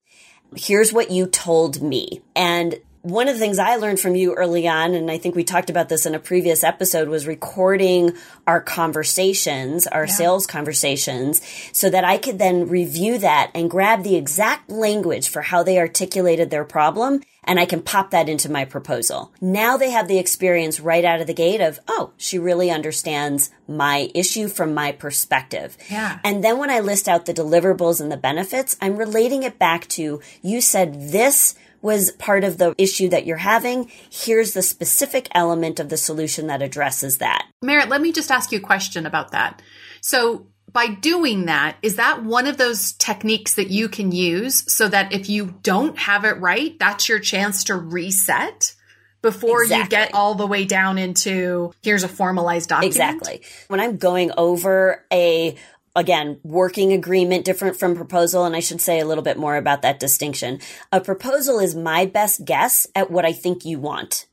Here's 0.55 0.93
what 0.93 1.09
you 1.09 1.25
told 1.25 1.81
me. 1.81 2.21
And 2.35 2.75
one 3.03 3.27
of 3.27 3.35
the 3.35 3.39
things 3.39 3.59
I 3.59 3.75
learned 3.75 3.99
from 3.99 4.15
you 4.15 4.33
early 4.33 4.65
on, 4.65 4.93
and 4.93 5.11
I 5.11 5.17
think 5.17 5.35
we 5.35 5.43
talked 5.43 5.69
about 5.69 5.89
this 5.89 6.05
in 6.05 6.15
a 6.15 6.19
previous 6.19 6.63
episode, 6.63 7.09
was 7.09 7.27
recording 7.27 8.13
our 8.47 8.61
conversations, 8.61 9.85
our 9.87 10.07
sales 10.07 10.47
conversations, 10.47 11.41
so 11.73 11.89
that 11.89 12.05
I 12.05 12.17
could 12.17 12.39
then 12.39 12.69
review 12.69 13.17
that 13.17 13.51
and 13.53 13.69
grab 13.69 14.03
the 14.03 14.15
exact 14.15 14.69
language 14.69 15.27
for 15.27 15.41
how 15.41 15.63
they 15.63 15.79
articulated 15.79 16.49
their 16.49 16.63
problem 16.63 17.21
and 17.43 17.59
I 17.59 17.65
can 17.65 17.81
pop 17.81 18.11
that 18.11 18.29
into 18.29 18.49
my 18.49 18.63
proposal. 18.63 19.33
Now 19.41 19.75
they 19.75 19.91
have 19.91 20.07
the 20.07 20.17
experience 20.17 20.79
right 20.79 21.03
out 21.03 21.19
of 21.19 21.27
the 21.27 21.33
gate 21.33 21.59
of, 21.59 21.79
oh, 21.89 22.11
she 22.15 22.39
really 22.39 22.71
understands 22.71 23.51
my 23.67 24.09
issue 24.15 24.47
from 24.47 24.73
my 24.73 24.93
perspective. 24.93 25.77
Yeah. 25.89 26.19
And 26.23 26.41
then 26.41 26.57
when 26.57 26.69
I 26.69 26.79
list 26.79 27.09
out 27.09 27.25
the 27.25 27.33
deliverables 27.33 27.99
and 27.99 28.09
the 28.09 28.17
benefits, 28.17 28.77
I'm 28.81 28.95
relating 28.95 29.43
it 29.43 29.59
back 29.59 29.87
to 29.89 30.21
you 30.41 30.61
said 30.61 31.11
this 31.11 31.55
was 31.83 32.11
part 32.11 32.43
of 32.43 32.57
the 32.57 32.73
issue 32.79 33.09
that 33.09 33.27
you're 33.27 33.37
having. 33.37 33.91
Here's 34.09 34.53
the 34.53 34.63
specific 34.63 35.27
element 35.35 35.79
of 35.79 35.89
the 35.89 35.97
solution 35.97 36.47
that 36.47 36.63
addresses 36.63 37.19
that. 37.19 37.45
Merit, 37.61 37.89
let 37.89 38.01
me 38.01 38.11
just 38.11 38.31
ask 38.31 38.51
you 38.51 38.57
a 38.57 38.61
question 38.61 39.05
about 39.05 39.31
that. 39.31 39.61
So, 40.01 40.47
by 40.71 40.87
doing 40.87 41.45
that, 41.45 41.77
is 41.83 41.97
that 41.97 42.23
one 42.23 42.47
of 42.47 42.57
those 42.57 42.93
techniques 42.93 43.55
that 43.55 43.69
you 43.69 43.87
can 43.89 44.11
use 44.11 44.63
so 44.73 44.87
that 44.87 45.13
if 45.13 45.29
you 45.29 45.53
don't 45.61 45.99
have 45.99 46.25
it 46.25 46.39
right, 46.39 46.79
that's 46.79 47.07
your 47.07 47.19
chance 47.19 47.65
to 47.65 47.75
reset 47.75 48.73
before 49.21 49.63
you 49.63 49.87
get 49.87 50.13
all 50.13 50.35
the 50.35 50.47
way 50.47 50.65
down 50.65 50.97
into 50.97 51.73
here's 51.81 52.03
a 52.03 52.07
formalized 52.07 52.69
document? 52.69 52.95
Exactly. 52.95 53.41
When 53.67 53.79
I'm 53.79 53.97
going 53.97 54.31
over 54.37 55.05
a 55.11 55.55
again, 55.95 56.39
working 56.43 56.91
agreement 56.91 57.45
different 57.45 57.77
from 57.77 57.95
proposal 57.95 58.45
and 58.45 58.55
I 58.55 58.59
should 58.59 58.81
say 58.81 58.99
a 58.99 59.05
little 59.05 59.23
bit 59.23 59.37
more 59.37 59.55
about 59.55 59.81
that 59.83 59.99
distinction. 59.99 60.59
A 60.91 60.99
proposal 60.99 61.59
is 61.59 61.75
my 61.75 62.05
best 62.05 62.45
guess 62.45 62.87
at 62.95 63.11
what 63.11 63.25
I 63.25 63.33
think 63.33 63.65
you 63.65 63.79
want. 63.79 64.27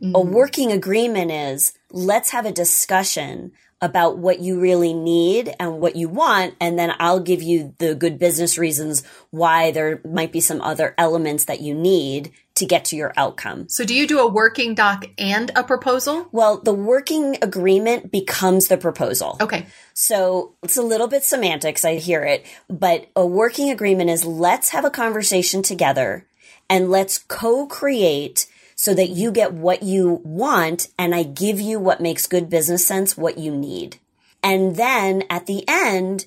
A 0.00 0.04
mm-hmm. 0.04 0.32
working 0.32 0.72
agreement 0.72 1.30
is 1.30 1.74
let's 1.90 2.30
have 2.30 2.46
a 2.46 2.52
discussion 2.52 3.52
about 3.82 4.16
what 4.16 4.40
you 4.40 4.58
really 4.58 4.94
need 4.94 5.54
and 5.60 5.80
what 5.80 5.96
you 5.96 6.08
want 6.08 6.54
and 6.60 6.78
then 6.78 6.94
I'll 6.98 7.20
give 7.20 7.42
you 7.42 7.74
the 7.78 7.94
good 7.94 8.18
business 8.18 8.56
reasons 8.56 9.02
why 9.30 9.72
there 9.72 10.00
might 10.04 10.32
be 10.32 10.40
some 10.40 10.62
other 10.62 10.94
elements 10.96 11.46
that 11.46 11.60
you 11.60 11.74
need 11.74 12.32
to 12.54 12.66
get 12.66 12.84
to 12.86 12.96
your 12.96 13.12
outcome. 13.16 13.68
So, 13.68 13.84
do 13.84 13.94
you 13.94 14.06
do 14.06 14.18
a 14.20 14.26
working 14.26 14.74
doc 14.74 15.06
and 15.18 15.50
a 15.56 15.64
proposal? 15.64 16.28
Well, 16.32 16.58
the 16.58 16.74
working 16.74 17.38
agreement 17.42 18.12
becomes 18.12 18.68
the 18.68 18.76
proposal. 18.76 19.36
Okay. 19.40 19.66
So 19.94 20.54
it's 20.62 20.76
a 20.76 20.82
little 20.82 21.08
bit 21.08 21.24
semantics. 21.24 21.84
I 21.84 21.96
hear 21.96 22.22
it, 22.22 22.46
but 22.68 23.08
a 23.16 23.26
working 23.26 23.70
agreement 23.70 24.10
is 24.10 24.24
let's 24.24 24.70
have 24.70 24.84
a 24.84 24.90
conversation 24.90 25.62
together 25.62 26.26
and 26.68 26.90
let's 26.90 27.18
co-create 27.18 28.46
so 28.74 28.94
that 28.94 29.10
you 29.10 29.30
get 29.30 29.52
what 29.52 29.82
you 29.82 30.20
want 30.24 30.88
and 30.98 31.14
I 31.14 31.22
give 31.22 31.60
you 31.60 31.78
what 31.78 32.00
makes 32.00 32.26
good 32.26 32.50
business 32.50 32.86
sense, 32.86 33.16
what 33.16 33.38
you 33.38 33.54
need. 33.54 33.98
And 34.42 34.76
then 34.76 35.24
at 35.30 35.46
the 35.46 35.64
end, 35.68 36.26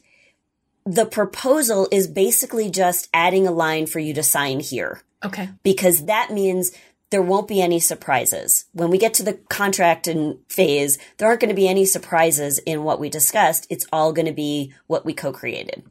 the 0.85 1.05
proposal 1.05 1.87
is 1.91 2.07
basically 2.07 2.69
just 2.69 3.09
adding 3.13 3.47
a 3.47 3.51
line 3.51 3.87
for 3.87 3.99
you 3.99 4.13
to 4.13 4.23
sign 4.23 4.59
here 4.59 5.01
Okay. 5.23 5.49
because 5.63 6.05
that 6.05 6.31
means 6.31 6.71
there 7.09 7.21
won't 7.21 7.47
be 7.47 7.61
any 7.61 7.79
surprises. 7.79 8.65
When 8.73 8.89
we 8.89 8.97
get 8.97 9.13
to 9.15 9.23
the 9.23 9.33
contract 9.33 10.07
and 10.07 10.39
phase, 10.49 10.97
there 11.17 11.27
aren't 11.27 11.39
going 11.39 11.49
to 11.49 11.55
be 11.55 11.67
any 11.67 11.85
surprises 11.85 12.57
in 12.59 12.83
what 12.83 12.99
we 12.99 13.09
discussed. 13.09 13.67
It's 13.69 13.85
all 13.91 14.11
going 14.13 14.25
to 14.25 14.31
be 14.33 14.73
what 14.87 15.05
we 15.05 15.13
co-created. 15.13 15.83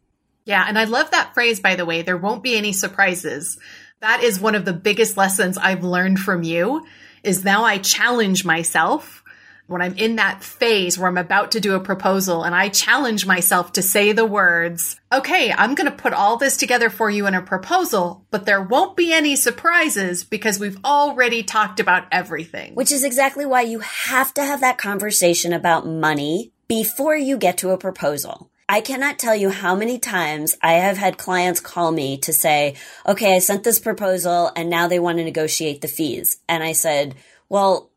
Yeah, 0.45 0.65
and 0.69 0.79
I 0.79 0.85
love 0.85 1.11
that 1.13 1.33
phrase, 1.33 1.61
by 1.61 1.75
the 1.77 1.87
way. 1.87 2.03
There 2.03 2.19
won't 2.19 2.43
be 2.43 2.57
any 2.57 2.73
surprises. 2.73 3.59
That 4.05 4.23
is 4.23 4.39
one 4.39 4.55
of 4.55 4.67
the 4.67 4.75
biggest 4.75 5.17
lessons 5.17 5.57
I've 5.57 5.83
learned 5.83 6.19
from 6.19 6.43
you 6.43 6.85
is 7.23 7.43
now 7.43 7.65
I 7.65 7.79
challenge 7.79 8.45
myself 8.45 9.25
when 9.67 9.81
I'm 9.81 9.97
in 9.97 10.17
that 10.17 10.45
phase 10.45 10.99
where 10.99 11.09
I'm 11.09 11.17
about 11.17 11.53
to 11.53 11.61
do 11.61 11.75
a 11.75 11.81
proposal 11.81 12.43
and 12.43 12.55
I 12.55 12.69
challenge 12.69 13.25
myself 13.25 13.73
to 13.73 13.83
say 13.83 14.13
the 14.13 14.27
words, 14.27 15.01
okay, 15.11 15.55
I'm 15.55 15.75
going 15.75 15.91
to 15.91 15.97
put 15.97 16.13
all 16.13 16.37
this 16.37 16.59
together 16.59 16.91
for 16.91 17.09
you 17.09 17.27
in 17.27 17.35
a 17.35 17.41
proposal, 17.41 18.27
but 18.31 18.45
there 18.45 18.61
won't 18.61 18.95
be 18.95 19.11
any 19.11 19.37
surprises 19.37 20.23
because 20.23 20.59
we've 20.59 20.85
already 20.85 21.43
talked 21.43 21.81
about 21.81 22.05
everything. 22.13 22.75
Which 22.75 22.93
is 22.93 23.05
exactly 23.05 23.47
why 23.47 23.63
you 23.63 23.79
have 23.79 24.35
to 24.35 24.45
have 24.45 24.61
that 24.61 24.77
conversation 24.77 25.55
about 25.55 25.87
money 25.87 26.53
before 26.69 27.17
you 27.17 27.39
get 27.39 27.57
to 27.57 27.71
a 27.71 27.79
proposal. 27.79 28.51
I 28.69 28.81
cannot 28.81 29.19
tell 29.19 29.37
you 29.37 29.51
how 29.51 29.75
many 29.75 29.99
times 29.99 30.57
I 30.63 30.75
have 30.75 30.97
had 30.97 31.19
clients 31.19 31.61
call 31.61 31.93
me 31.93 32.17
to 32.19 32.33
say, 32.33 32.77
okay, 33.07 33.37
I 33.37 33.39
sent 33.39 33.63
this 33.63 33.79
proposal 33.79 34.51
and 34.57 34.71
now 34.71 34.89
they 34.89 34.99
want 34.99 35.19
to 35.19 35.25
negotiate 35.25 35.83
the 35.83 35.89
fees. 35.89 36.39
And 36.49 36.63
I 36.63 36.73
said, 36.73 37.15
well, 37.51 37.91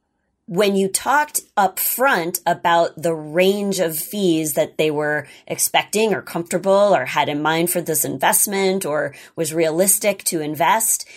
when 0.45 0.75
you 0.75 0.89
talked 0.89 1.41
up 1.55 1.79
front 1.79 2.41
about 2.45 3.01
the 3.01 3.13
range 3.13 3.79
of 3.79 3.97
fees 3.97 4.53
that 4.53 4.77
they 4.77 4.91
were 4.91 5.27
expecting 5.45 6.13
or 6.13 6.21
comfortable 6.21 6.95
or 6.95 7.05
had 7.05 7.29
in 7.29 7.41
mind 7.41 7.69
for 7.69 7.81
this 7.81 8.03
investment 8.03 8.85
or 8.85 9.15
was 9.37 9.53
realistic 9.53 10.23
to 10.25 10.41
invest, 10.41 11.07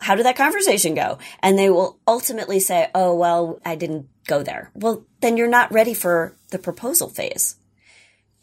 how 0.00 0.16
did 0.16 0.26
that 0.26 0.36
conversation 0.36 0.94
go? 0.94 1.18
And 1.40 1.56
they 1.56 1.70
will 1.70 1.98
ultimately 2.08 2.60
say, 2.60 2.90
oh, 2.94 3.14
well, 3.14 3.60
I 3.64 3.76
didn't 3.76 4.08
go 4.26 4.42
there. 4.42 4.70
Well, 4.74 5.04
then 5.20 5.36
you're 5.36 5.48
not 5.48 5.72
ready 5.72 5.94
for 5.94 6.36
the 6.50 6.58
proposal 6.58 7.08
phase. 7.08 7.56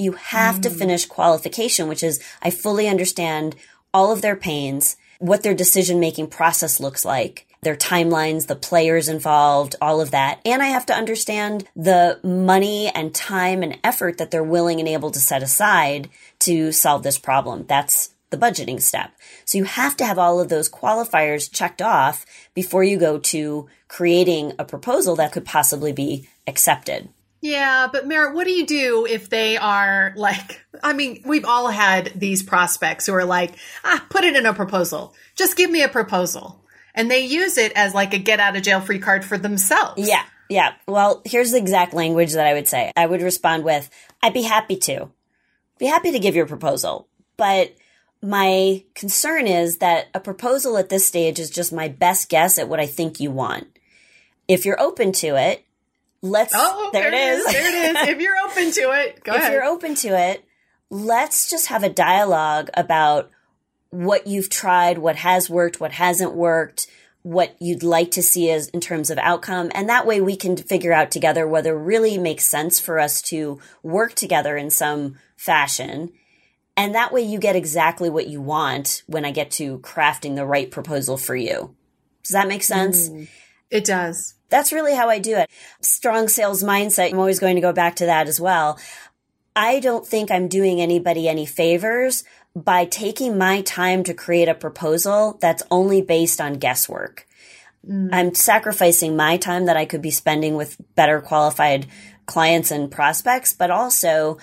You 0.03 0.13
have 0.13 0.61
to 0.61 0.69
mm. 0.69 0.77
finish 0.77 1.05
qualification, 1.05 1.87
which 1.87 2.03
is 2.03 2.21
I 2.41 2.49
fully 2.49 2.87
understand 2.87 3.55
all 3.93 4.11
of 4.11 4.21
their 4.21 4.35
pains, 4.35 4.97
what 5.19 5.43
their 5.43 5.53
decision 5.53 5.99
making 5.99 6.27
process 6.27 6.79
looks 6.79 7.05
like. 7.05 7.47
their 7.63 7.75
timelines, 7.75 8.47
the 8.47 8.55
players 8.55 9.09
involved, 9.09 9.75
all 9.81 10.01
of 10.01 10.11
that. 10.11 10.39
And 10.45 10.61
I 10.61 10.67
have 10.67 10.85
to 10.87 10.93
understand 10.93 11.67
the 11.75 12.19
money 12.23 12.89
and 12.93 13.13
time 13.13 13.63
and 13.63 13.79
effort 13.83 14.17
that 14.17 14.31
they're 14.31 14.43
willing 14.43 14.79
and 14.79 14.87
able 14.87 15.11
to 15.11 15.19
set 15.19 15.43
aside 15.43 16.09
to 16.39 16.71
solve 16.71 17.03
this 17.03 17.17
problem. 17.17 17.65
That's 17.67 18.11
the 18.29 18.37
budgeting 18.37 18.81
step. 18.81 19.11
So 19.45 19.57
you 19.57 19.63
have 19.65 19.95
to 19.97 20.05
have 20.05 20.17
all 20.17 20.39
of 20.39 20.49
those 20.49 20.69
qualifiers 20.69 21.51
checked 21.51 21.81
off 21.81 22.25
before 22.53 22.83
you 22.83 22.97
go 22.97 23.19
to 23.19 23.67
creating 23.87 24.53
a 24.57 24.65
proposal 24.65 25.15
that 25.17 25.31
could 25.31 25.45
possibly 25.45 25.91
be 25.91 26.27
accepted. 26.47 27.09
Yeah, 27.43 27.89
but 27.91 28.07
Merit, 28.07 28.33
what 28.33 28.47
do 28.47 28.53
you 28.53 28.65
do 28.65 29.05
if 29.05 29.29
they 29.29 29.57
are 29.57 30.13
like, 30.15 30.65
I 30.81 30.93
mean, 30.93 31.23
we've 31.25 31.43
all 31.43 31.67
had 31.67 32.13
these 32.15 32.41
prospects 32.41 33.05
who 33.05 33.13
are 33.13 33.25
like, 33.25 33.51
ah, 33.83 34.01
put 34.09 34.23
it 34.23 34.37
in 34.37 34.45
a 34.45 34.53
proposal. 34.53 35.13
Just 35.35 35.57
give 35.57 35.69
me 35.69 35.83
a 35.83 35.89
proposal. 35.89 36.63
And 36.95 37.11
they 37.11 37.25
use 37.25 37.57
it 37.57 37.73
as 37.75 37.93
like 37.93 38.13
a 38.13 38.17
get 38.17 38.39
out 38.39 38.55
of 38.55 38.63
jail 38.63 38.79
free 38.79 38.99
card 38.99 39.25
for 39.25 39.37
themselves. 39.37 40.07
Yeah. 40.07 40.23
Yeah. 40.49 40.71
Well, 40.87 41.21
here's 41.25 41.51
the 41.51 41.57
exact 41.57 41.93
language 41.93 42.31
that 42.31 42.47
I 42.47 42.53
would 42.53 42.69
say. 42.69 42.93
I 42.95 43.05
would 43.05 43.21
respond 43.21 43.65
with, 43.65 43.89
I'd 44.21 44.33
be 44.33 44.43
happy 44.43 44.77
to. 44.77 45.09
Be 45.79 45.87
happy 45.87 46.13
to 46.13 46.19
give 46.19 46.35
your 46.35 46.45
proposal. 46.45 47.09
But 47.35 47.75
my 48.21 48.85
concern 48.95 49.47
is 49.47 49.79
that 49.79 50.07
a 50.13 50.21
proposal 50.21 50.77
at 50.77 50.87
this 50.87 51.05
stage 51.05 51.39
is 51.39 51.49
just 51.49 51.73
my 51.73 51.89
best 51.89 52.29
guess 52.29 52.57
at 52.57 52.69
what 52.69 52.79
I 52.79 52.85
think 52.85 53.19
you 53.19 53.31
want. 53.31 53.67
If 54.47 54.65
you're 54.65 54.79
open 54.79 55.11
to 55.13 55.35
it, 55.35 55.65
let's. 56.23 56.53
Oh, 56.55 56.89
there, 56.91 57.11
there 57.11 57.13
it 57.13 57.37
is. 57.37 57.45
There 57.45 57.67
it 57.67 57.95
is. 57.95 58.07
if 58.09 58.19
you're 58.19 58.37
open 58.43 58.71
to 58.71 58.91
it, 59.01 59.23
go 59.23 59.33
if 59.33 59.37
ahead. 59.37 59.51
If 59.51 59.53
you're 59.53 59.65
open 59.65 59.93
to 59.95 60.17
it, 60.17 60.43
let's 60.89 61.47
just 61.49 61.67
have 61.67 61.83
a 61.83 61.89
dialogue 61.89 62.71
about 62.73 63.29
what 63.91 64.25
you've 64.25 64.49
tried, 64.49 64.97
what 64.97 65.17
has 65.17 65.49
worked, 65.49 65.79
what 65.79 65.91
hasn't 65.91 66.33
worked, 66.33 66.87
what 67.21 67.55
you'd 67.59 67.83
like 67.83 68.11
to 68.11 68.23
see 68.23 68.49
as 68.49 68.67
in 68.69 68.81
terms 68.81 69.11
of 69.11 69.17
outcome. 69.19 69.71
And 69.75 69.87
that 69.87 70.07
way 70.07 70.19
we 70.19 70.35
can 70.35 70.57
figure 70.57 70.91
out 70.91 71.11
together 71.11 71.47
whether 71.47 71.75
it 71.75 71.83
really 71.83 72.17
makes 72.17 72.45
sense 72.45 72.79
for 72.79 72.99
us 72.99 73.21
to 73.23 73.59
work 73.83 74.15
together 74.15 74.57
in 74.57 74.69
some 74.69 75.17
fashion. 75.37 76.11
And 76.75 76.95
that 76.95 77.13
way 77.13 77.21
you 77.21 77.37
get 77.37 77.55
exactly 77.55 78.09
what 78.09 78.27
you 78.27 78.41
want 78.41 79.03
when 79.05 79.25
I 79.25 79.31
get 79.31 79.51
to 79.51 79.77
crafting 79.79 80.35
the 80.35 80.45
right 80.45 80.71
proposal 80.71 81.17
for 81.17 81.35
you. 81.35 81.75
Does 82.23 82.31
that 82.31 82.47
make 82.47 82.63
sense? 82.63 83.09
Mm, 83.09 83.27
it 83.69 83.85
does. 83.85 84.35
That's 84.53 84.71
really 84.71 84.93
how 84.93 85.09
I 85.09 85.17
do 85.17 85.35
it. 85.35 85.49
Strong 85.81 86.27
sales 86.27 86.63
mindset. 86.63 87.11
I'm 87.11 87.17
always 87.17 87.39
going 87.39 87.55
to 87.55 87.61
go 87.61 87.73
back 87.73 87.95
to 87.95 88.05
that 88.05 88.27
as 88.27 88.39
well. 88.39 88.79
I 89.55 89.79
don't 89.79 90.05
think 90.05 90.29
I'm 90.29 90.47
doing 90.47 90.79
anybody 90.79 91.27
any 91.27 91.47
favors 91.47 92.23
by 92.55 92.85
taking 92.85 93.35
my 93.35 93.61
time 93.61 94.03
to 94.03 94.13
create 94.13 94.47
a 94.47 94.53
proposal 94.53 95.39
that's 95.41 95.63
only 95.71 96.03
based 96.03 96.39
on 96.39 96.59
guesswork. 96.59 97.27
Mm. 97.83 98.09
I'm 98.13 98.35
sacrificing 98.35 99.15
my 99.15 99.37
time 99.37 99.65
that 99.65 99.75
I 99.75 99.85
could 99.85 100.03
be 100.03 100.11
spending 100.11 100.53
with 100.53 100.77
better 100.93 101.19
qualified 101.19 101.87
clients 102.27 102.69
and 102.69 102.91
prospects, 102.91 103.53
but 103.53 103.71
also 103.71 104.37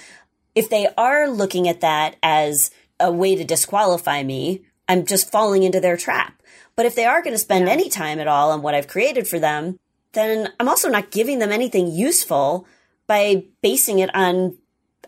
if 0.57 0.69
they 0.69 0.89
are 0.99 1.29
looking 1.29 1.69
at 1.69 1.83
that 1.83 2.17
as 2.21 2.73
a 2.99 3.13
way 3.13 3.37
to 3.37 3.45
disqualify 3.45 4.25
me, 4.25 4.63
I'm 4.89 5.07
just 5.07 5.31
falling 5.31 5.63
into 5.63 5.79
their 5.79 5.97
trap. 5.97 6.43
But 6.75 6.87
if 6.87 6.97
they 6.97 7.05
are 7.05 7.23
going 7.23 7.35
to 7.35 7.39
spend 7.39 7.67
yeah. 7.67 7.75
any 7.75 7.89
time 7.89 8.19
at 8.19 8.27
all 8.27 8.51
on 8.51 8.61
what 8.61 8.75
I've 8.75 8.89
created 8.89 9.29
for 9.29 9.39
them, 9.39 9.79
then 10.13 10.53
I'm 10.59 10.69
also 10.69 10.89
not 10.89 11.11
giving 11.11 11.39
them 11.39 11.53
anything 11.53 11.91
useful 11.91 12.67
by 13.07 13.45
basing 13.63 13.99
it 13.99 14.15
on 14.15 14.57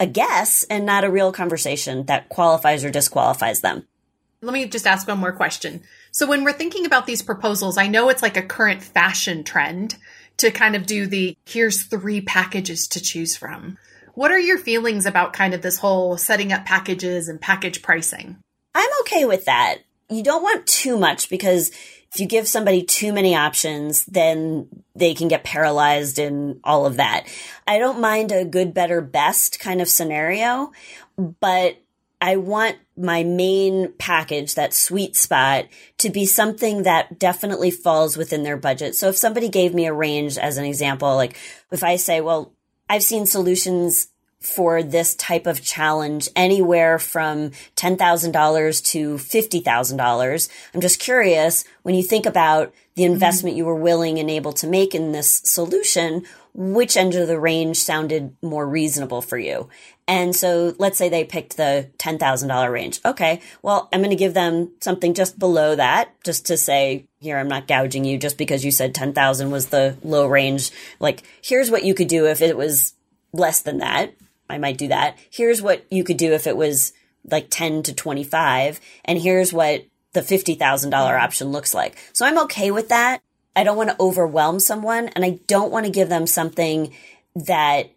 a 0.01 0.07
guess 0.07 0.65
and 0.65 0.87
not 0.87 1.05
a 1.05 1.11
real 1.11 1.33
conversation 1.33 2.07
that 2.07 2.29
qualifies 2.29 2.85
or 2.85 2.91
disqualifies 2.91 3.61
them. 3.61 3.87
Let 4.41 4.53
me 4.53 4.67
just 4.67 4.87
ask 4.87 5.07
one 5.07 5.19
more 5.19 5.33
question. 5.33 5.83
So 6.11 6.27
when 6.27 6.43
we're 6.43 6.53
thinking 6.53 6.85
about 6.85 7.07
these 7.07 7.23
proposals, 7.23 7.79
I 7.79 7.87
know 7.87 8.09
it's 8.09 8.23
like 8.23 8.37
a 8.37 8.43
current 8.43 8.83
fashion 8.83 9.45
trend 9.45 9.97
to 10.39 10.51
kind 10.51 10.75
of 10.75 10.87
do 10.87 11.07
the 11.07 11.37
here's 11.47 11.83
three 11.83 12.21
packages 12.21 12.89
to 12.89 13.01
choose 13.01 13.37
from. 13.37 13.79
What 14.15 14.31
are 14.33 14.39
your 14.39 14.59
feelings 14.59 15.07
about 15.07 15.33
kind 15.33 15.55
of 15.55 15.63
this 15.63 15.79
whole 15.79 16.17
setting 16.17 16.53
up 16.53 16.65
packages 16.65 17.29
and 17.29 17.41
package 17.41 17.83
pricing? 17.83 18.39
I'm 18.75 18.91
okay 19.03 19.25
with 19.25 19.45
that. 19.45 19.79
You 20.11 20.23
don't 20.23 20.43
want 20.43 20.67
too 20.67 20.99
much 20.99 21.31
because 21.31 21.71
if 22.13 22.21
you 22.21 22.27
give 22.27 22.47
somebody 22.47 22.83
too 22.83 23.13
many 23.13 23.35
options, 23.35 24.05
then 24.05 24.69
they 24.95 25.15
can 25.15 25.29
get 25.29 25.45
paralyzed 25.45 26.19
and 26.19 26.61
all 26.63 26.85
of 26.85 26.97
that. 26.97 27.27
I 27.67 27.79
don't 27.79 28.01
mind 28.01 28.33
a 28.33 28.45
good, 28.45 28.75
better, 28.75 29.01
best 29.01 29.59
kind 29.59 29.81
of 29.81 29.89
scenario, 29.89 30.73
but 31.17 31.79
I 32.21 32.37
want 32.37 32.77
my 32.97 33.25
main 33.25 33.95
package, 33.99 34.55
that 34.55 34.75
sweet 34.75 35.17
spot, 35.17 35.67
to 35.99 36.11
be 36.11 36.27
something 36.27 36.83
that 36.83 37.19
definitely 37.19 37.71
falls 37.71 38.19
within 38.19 38.43
their 38.43 38.59
budget. 38.59 38.95
So 38.95 39.09
if 39.09 39.17
somebody 39.17 39.49
gave 39.49 39.73
me 39.73 39.87
a 39.87 39.93
range 39.93 40.37
as 40.37 40.59
an 40.59 40.67
example, 40.67 41.17
like 41.17 41.39
if 41.71 41.83
I 41.83 41.97
say, 41.97 42.21
well, 42.21 42.53
I've 42.91 43.03
seen 43.03 43.25
solutions 43.25 44.09
for 44.43 44.83
this 44.83 45.15
type 45.15 45.47
of 45.47 45.63
challenge 45.63 46.29
anywhere 46.35 46.99
from 46.99 47.51
$10,000 47.77 48.85
to 48.85 49.15
$50,000. 49.15 50.49
I'm 50.75 50.81
just 50.81 51.01
curious 51.01 51.65
when 51.83 51.95
you 51.95 52.03
think 52.03 52.27
about 52.27 52.75
the 52.95 53.05
mm-hmm. 53.05 53.13
investment 53.15 53.53
mm-hmm. 53.53 53.59
you 53.59 53.65
were 53.67 53.75
willing 53.75 54.19
and 54.19 54.31
able 54.31 54.53
to 54.55 54.67
make 54.67 54.95
in 54.95 55.13
this 55.13 55.43
solution, 55.45 56.25
which 56.55 56.97
end 56.97 57.15
of 57.15 57.29
the 57.29 57.41
range 57.41 57.79
sounded 57.79 58.37
more 58.43 58.69
reasonable 58.69 59.23
for 59.23 59.39
you? 59.39 59.69
And 60.09 60.35
so 60.35 60.75
let's 60.79 60.99
say 60.99 61.09
they 61.09 61.25
picked 61.25 61.57
the 61.57 61.89
$10,000 61.99 62.73
range. 62.73 63.01
Okay. 63.05 63.41
Well, 63.63 63.89
I'm 63.93 64.01
going 64.01 64.11
to 64.11 64.17
give 64.17 64.35
them 64.35 64.73
something 64.81 65.15
just 65.15 65.39
below 65.39 65.77
that 65.77 66.11
just 66.25 66.47
to 66.47 66.57
say, 66.57 67.07
here, 67.21 67.39
I'm 67.39 67.49
not 67.49 67.69
gouging 67.69 68.05
you 68.05 68.19
just 68.19 68.37
because 68.37 68.65
you 68.65 68.73
said 68.73 68.95
10,000 68.95 69.51
was 69.51 69.67
the 69.67 69.97
low 70.03 70.27
range. 70.27 70.71
Like, 70.99 71.23
here's 71.41 71.71
what 71.71 71.85
you 71.85 71.95
could 71.95 72.09
do 72.09 72.27
if 72.27 72.43
it 72.43 72.57
was 72.57 72.95
less 73.33 73.61
than 73.61 73.79
that. 73.79 74.13
I 74.53 74.59
might 74.59 74.79
do 74.79 74.89
that. 74.89 75.19
Here's 75.31 75.63
what 75.63 75.85
you 75.91 76.05
could 76.05 76.19
do 76.19 76.33
if 76.33 76.47
it 76.47 76.57
was 76.57 76.93
like 77.31 77.49
10 77.51 77.85
to 77.85 77.95
25. 77.95 78.81
And 79.05 79.19
here's 79.19 79.53
what 79.53 79.87
the 80.13 80.21
$50,000 80.21 80.93
option 80.93 81.49
looks 81.49 81.75
like. 81.75 81.97
So 82.13 82.27
I'm 82.27 82.39
okay 82.41 82.71
with 82.71 82.89
that. 82.91 83.23
I 83.55 83.65
don't 83.65 83.77
want 83.77 83.91
to 83.91 84.01
overwhelm 84.01 84.61
someone 84.61 85.09
and 85.09 85.25
I 85.25 85.41
don't 85.47 85.73
want 85.73 85.87
to 85.87 85.93
give 85.93 86.09
them 86.09 86.27
something 86.27 86.95
that 87.35 87.91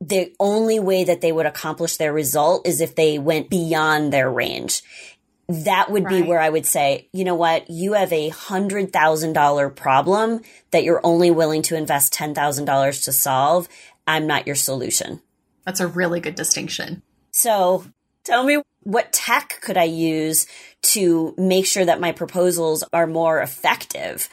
the 0.00 0.34
only 0.40 0.80
way 0.80 1.04
that 1.04 1.20
they 1.20 1.32
would 1.32 1.46
accomplish 1.46 1.96
their 1.96 2.12
result 2.12 2.66
is 2.66 2.80
if 2.80 2.94
they 2.94 3.18
went 3.18 3.48
beyond 3.48 4.12
their 4.12 4.30
range. 4.30 4.82
That 5.48 5.90
would 5.90 6.04
right. 6.04 6.22
be 6.22 6.28
where 6.28 6.40
I 6.40 6.48
would 6.48 6.66
say, 6.66 7.08
you 7.12 7.24
know 7.24 7.34
what? 7.34 7.68
You 7.68 7.92
have 7.92 8.12
a 8.12 8.30
hundred 8.30 8.92
thousand 8.92 9.34
dollar 9.34 9.68
problem 9.68 10.40
that 10.70 10.82
you're 10.82 11.00
only 11.04 11.30
willing 11.30 11.62
to 11.62 11.76
invest 11.76 12.12
ten 12.12 12.34
thousand 12.34 12.64
dollars 12.64 13.02
to 13.02 13.12
solve. 13.12 13.68
I'm 14.06 14.26
not 14.26 14.46
your 14.46 14.56
solution. 14.56 15.20
That's 15.64 15.80
a 15.80 15.86
really 15.86 16.20
good 16.20 16.34
distinction. 16.34 17.02
So 17.30 17.84
tell 18.24 18.44
me 18.44 18.62
what 18.82 19.12
tech 19.12 19.60
could 19.62 19.76
I 19.76 19.84
use 19.84 20.46
to 20.82 21.34
make 21.38 21.66
sure 21.66 21.84
that 21.84 22.00
my 22.00 22.12
proposals 22.12 22.84
are 22.92 23.06
more 23.06 23.40
effective? 23.40 24.28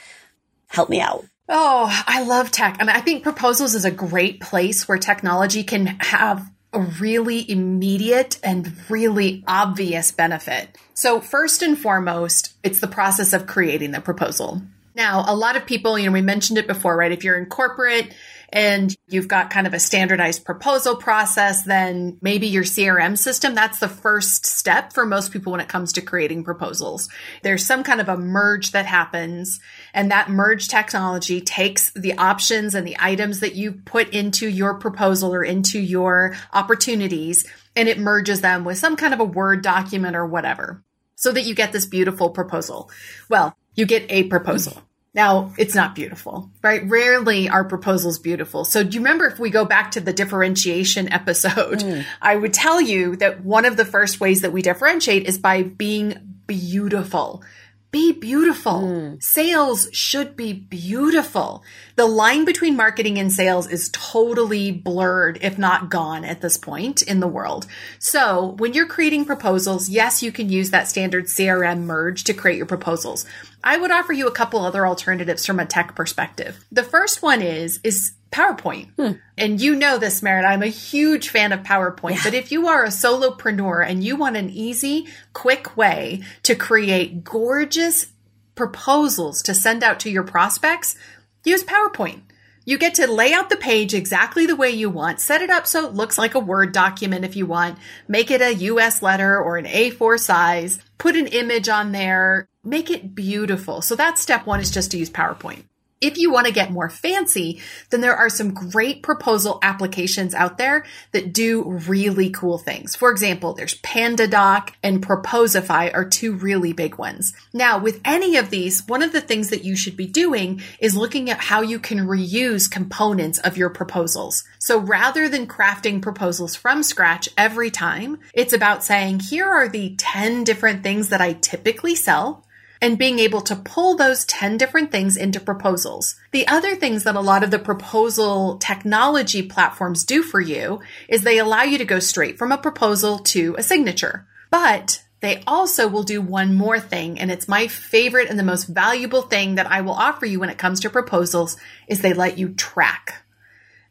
Help 0.67 0.89
me 0.89 0.99
out. 1.01 1.25
Oh, 1.47 2.03
I 2.07 2.23
love 2.23 2.51
tech. 2.51 2.77
I 2.79 2.83
mean, 2.83 2.95
I 2.95 3.01
think 3.01 3.23
proposals 3.23 3.73
is 3.73 3.85
a 3.85 3.91
great 3.91 4.39
place 4.39 4.87
where 4.87 4.97
technology 4.97 5.63
can 5.63 5.87
have 5.87 6.49
a 6.71 6.81
really 6.81 7.49
immediate 7.49 8.39
and 8.43 8.71
really 8.89 9.43
obvious 9.47 10.11
benefit. 10.11 10.77
So 10.93 11.19
first 11.19 11.63
and 11.63 11.77
foremost, 11.77 12.53
it's 12.63 12.79
the 12.79 12.87
process 12.87 13.33
of 13.33 13.47
creating 13.47 13.91
the 13.91 14.01
proposal. 14.01 14.61
Now, 14.93 15.23
a 15.27 15.35
lot 15.35 15.55
of 15.55 15.65
people, 15.65 15.97
you 15.97 16.05
know, 16.05 16.11
we 16.11 16.21
mentioned 16.21 16.59
it 16.59 16.67
before, 16.67 16.95
right? 16.95 17.11
If 17.11 17.23
you're 17.23 17.39
in 17.39 17.47
corporate, 17.47 18.13
and 18.51 18.95
you've 19.07 19.27
got 19.27 19.49
kind 19.49 19.67
of 19.67 19.73
a 19.73 19.79
standardized 19.79 20.43
proposal 20.43 20.95
process, 20.95 21.63
then 21.63 22.17
maybe 22.21 22.47
your 22.47 22.63
CRM 22.63 23.17
system, 23.17 23.53
that's 23.53 23.79
the 23.79 23.87
first 23.87 24.45
step 24.45 24.93
for 24.93 25.05
most 25.05 25.31
people 25.31 25.51
when 25.51 25.61
it 25.61 25.67
comes 25.67 25.93
to 25.93 26.01
creating 26.01 26.43
proposals. 26.43 27.09
There's 27.43 27.65
some 27.65 27.83
kind 27.83 28.01
of 28.01 28.09
a 28.09 28.17
merge 28.17 28.71
that 28.71 28.85
happens 28.85 29.59
and 29.93 30.11
that 30.11 30.29
merge 30.29 30.67
technology 30.67 31.41
takes 31.41 31.91
the 31.93 32.13
options 32.17 32.73
and 32.73 32.87
the 32.87 32.97
items 32.99 33.39
that 33.41 33.55
you 33.55 33.71
put 33.71 34.09
into 34.09 34.47
your 34.47 34.75
proposal 34.75 35.33
or 35.33 35.43
into 35.43 35.79
your 35.79 36.35
opportunities 36.51 37.47
and 37.75 37.87
it 37.87 37.99
merges 37.99 38.41
them 38.41 38.65
with 38.65 38.77
some 38.77 38.95
kind 38.95 39.13
of 39.13 39.19
a 39.19 39.25
Word 39.25 39.61
document 39.61 40.15
or 40.15 40.25
whatever 40.25 40.83
so 41.15 41.31
that 41.31 41.43
you 41.43 41.53
get 41.53 41.71
this 41.71 41.85
beautiful 41.85 42.29
proposal. 42.29 42.89
Well, 43.29 43.55
you 43.75 43.85
get 43.85 44.05
a 44.09 44.23
proposal. 44.23 44.81
Now, 45.13 45.53
it's 45.57 45.73
not 45.73 45.95
beautiful, 45.95 46.51
right? 46.61 46.87
Rarely 46.87 47.49
are 47.49 47.63
proposals 47.63 48.19
beautiful. 48.19 48.63
So 48.63 48.83
do 48.83 48.95
you 48.95 48.99
remember 48.99 49.25
if 49.25 49.39
we 49.39 49.49
go 49.49 49.65
back 49.65 49.91
to 49.91 49.99
the 49.99 50.13
differentiation 50.13 51.11
episode, 51.11 51.79
mm. 51.79 52.05
I 52.21 52.35
would 52.35 52.53
tell 52.53 52.79
you 52.79 53.15
that 53.15 53.43
one 53.43 53.65
of 53.65 53.75
the 53.75 53.85
first 53.85 54.19
ways 54.19 54.41
that 54.41 54.53
we 54.53 54.61
differentiate 54.61 55.25
is 55.25 55.39
by 55.39 55.63
being 55.63 56.35
beautiful. 56.45 57.43
Be 57.91 58.11
beautiful. 58.11 58.81
Mm. 58.81 59.23
Sales 59.23 59.89
should 59.91 60.35
be 60.35 60.53
beautiful. 60.53 61.63
The 61.95 62.05
line 62.05 62.45
between 62.45 62.75
marketing 62.75 63.17
and 63.17 63.31
sales 63.31 63.67
is 63.67 63.89
totally 63.91 64.71
blurred, 64.71 65.39
if 65.41 65.57
not 65.57 65.89
gone 65.89 66.23
at 66.23 66.41
this 66.41 66.55
point 66.55 67.01
in 67.01 67.19
the 67.19 67.27
world. 67.27 67.65
So 67.97 68.55
when 68.57 68.73
you're 68.73 68.87
creating 68.87 69.25
proposals, 69.25 69.89
yes, 69.89 70.21
you 70.21 70.31
can 70.31 70.49
use 70.49 70.69
that 70.69 70.87
standard 70.87 71.25
CRM 71.25 71.81
merge 71.81 72.25
to 72.25 72.33
create 72.33 72.57
your 72.57 72.67
proposals. 72.67 73.25
I 73.63 73.77
would 73.77 73.91
offer 73.91 74.13
you 74.13 74.27
a 74.27 74.31
couple 74.31 74.59
other 74.59 74.85
alternatives 74.85 75.45
from 75.45 75.59
a 75.59 75.65
tech 75.65 75.95
perspective. 75.95 76.63
The 76.71 76.83
first 76.83 77.23
one 77.23 77.41
is, 77.41 77.79
is 77.83 78.13
PowerPoint. 78.31 78.91
Hmm. 78.95 79.13
And 79.37 79.59
you 79.59 79.75
know 79.75 79.97
this, 79.97 80.21
Merritt. 80.21 80.45
I'm 80.45 80.61
a 80.61 80.67
huge 80.67 81.29
fan 81.29 81.51
of 81.51 81.61
PowerPoint. 81.61 82.15
Yeah. 82.15 82.23
But 82.23 82.33
if 82.33 82.51
you 82.51 82.67
are 82.67 82.83
a 82.83 82.89
solopreneur 82.89 83.85
and 83.85 84.03
you 84.03 84.15
want 84.15 84.37
an 84.37 84.49
easy, 84.49 85.07
quick 85.33 85.75
way 85.75 86.21
to 86.43 86.55
create 86.55 87.23
gorgeous 87.23 88.07
proposals 88.55 89.41
to 89.43 89.53
send 89.53 89.83
out 89.83 89.99
to 90.01 90.09
your 90.09 90.23
prospects, 90.23 90.95
use 91.43 91.63
PowerPoint. 91.63 92.21
You 92.65 92.77
get 92.77 92.95
to 92.95 93.11
lay 93.11 93.33
out 93.33 93.49
the 93.49 93.55
page 93.55 93.95
exactly 93.95 94.45
the 94.45 94.55
way 94.55 94.69
you 94.69 94.91
want, 94.91 95.19
set 95.19 95.41
it 95.41 95.49
up 95.49 95.65
so 95.65 95.87
it 95.87 95.95
looks 95.95 96.19
like 96.19 96.35
a 96.35 96.39
Word 96.39 96.71
document 96.71 97.25
if 97.25 97.35
you 97.35 97.47
want, 97.47 97.79
make 98.07 98.29
it 98.29 98.41
a 98.41 98.53
US 98.53 99.01
letter 99.01 99.41
or 99.41 99.57
an 99.57 99.65
A4 99.65 100.19
size, 100.19 100.79
put 100.99 101.15
an 101.15 101.25
image 101.27 101.67
on 101.67 101.93
there, 101.93 102.47
make 102.63 102.91
it 102.91 103.15
beautiful. 103.15 103.81
So 103.81 103.95
that's 103.95 104.21
step 104.21 104.45
one 104.45 104.59
is 104.59 104.69
just 104.69 104.91
to 104.91 104.99
use 104.99 105.09
PowerPoint. 105.09 105.63
If 106.01 106.17
you 106.17 106.31
want 106.31 106.47
to 106.47 106.53
get 106.53 106.71
more 106.71 106.89
fancy, 106.89 107.61
then 107.89 107.99
there 107.99 108.15
are 108.15 108.29
some 108.29 108.53
great 108.53 109.03
proposal 109.03 109.59
applications 109.61 110.33
out 110.33 110.57
there 110.57 110.85
that 111.11 111.33
do 111.33 111.63
really 111.63 112.29
cool 112.29 112.57
things. 112.57 112.95
For 112.95 113.11
example, 113.11 113.53
there's 113.53 113.79
PandaDoc 113.81 114.71
and 114.81 115.05
Proposify 115.05 115.93
are 115.93 116.05
two 116.05 116.33
really 116.33 116.71
big 116.71 116.97
ones. 116.97 117.33
Now, 117.51 117.79
with 117.79 117.99
any 118.05 118.37
of 118.37 118.49
these, 118.49 118.87
one 118.87 119.03
of 119.03 119.11
the 119.11 119.19
things 119.19 119.49
that 119.49 119.65
you 119.65 119.75
should 119.75 119.97
be 119.97 120.07
doing 120.07 120.61
is 120.79 120.95
looking 120.95 121.29
at 121.29 121.39
how 121.39 121.61
you 121.61 121.79
can 121.79 122.07
reuse 122.07 122.71
components 122.71 123.39
of 123.39 123.57
your 123.57 123.69
proposals. 123.69 124.45
So 124.57 124.79
rather 124.79 125.27
than 125.27 125.47
crafting 125.47 126.01
proposals 126.01 126.55
from 126.55 126.81
scratch 126.81 127.27
every 127.37 127.71
time, 127.71 128.19
it's 128.33 128.53
about 128.53 128.85
saying, 128.85 129.19
here 129.19 129.47
are 129.47 129.67
the 129.67 129.95
10 129.97 130.45
different 130.45 130.81
things 130.81 131.09
that 131.09 131.19
I 131.19 131.33
typically 131.33 131.95
sell 131.95 132.45
and 132.81 132.97
being 132.97 133.19
able 133.19 133.41
to 133.41 133.55
pull 133.55 133.95
those 133.95 134.25
10 134.25 134.57
different 134.57 134.91
things 134.91 135.17
into 135.17 135.39
proposals. 135.39 136.15
The 136.31 136.47
other 136.47 136.75
things 136.75 137.03
that 137.03 137.15
a 137.15 137.21
lot 137.21 137.43
of 137.43 137.51
the 137.51 137.59
proposal 137.59 138.57
technology 138.57 139.41
platforms 139.41 140.05
do 140.05 140.23
for 140.23 140.39
you 140.39 140.79
is 141.07 141.23
they 141.23 141.39
allow 141.39 141.63
you 141.63 141.77
to 141.77 141.85
go 141.85 141.99
straight 141.99 142.37
from 142.37 142.51
a 142.51 142.57
proposal 142.57 143.19
to 143.19 143.55
a 143.57 143.63
signature. 143.63 144.27
But 144.49 145.03
they 145.21 145.43
also 145.45 145.87
will 145.87 146.03
do 146.03 146.21
one 146.21 146.55
more 146.55 146.79
thing, 146.79 147.19
and 147.19 147.29
it's 147.29 147.47
my 147.47 147.67
favorite 147.67 148.29
and 148.29 148.39
the 148.39 148.43
most 148.43 148.65
valuable 148.65 149.23
thing 149.23 149.55
that 149.55 149.69
I 149.69 149.81
will 149.81 149.93
offer 149.93 150.25
you 150.25 150.39
when 150.39 150.49
it 150.49 150.57
comes 150.57 150.79
to 150.81 150.89
proposals 150.89 151.57
is 151.87 152.01
they 152.01 152.13
let 152.13 152.37
you 152.37 152.53
track. 152.53 153.25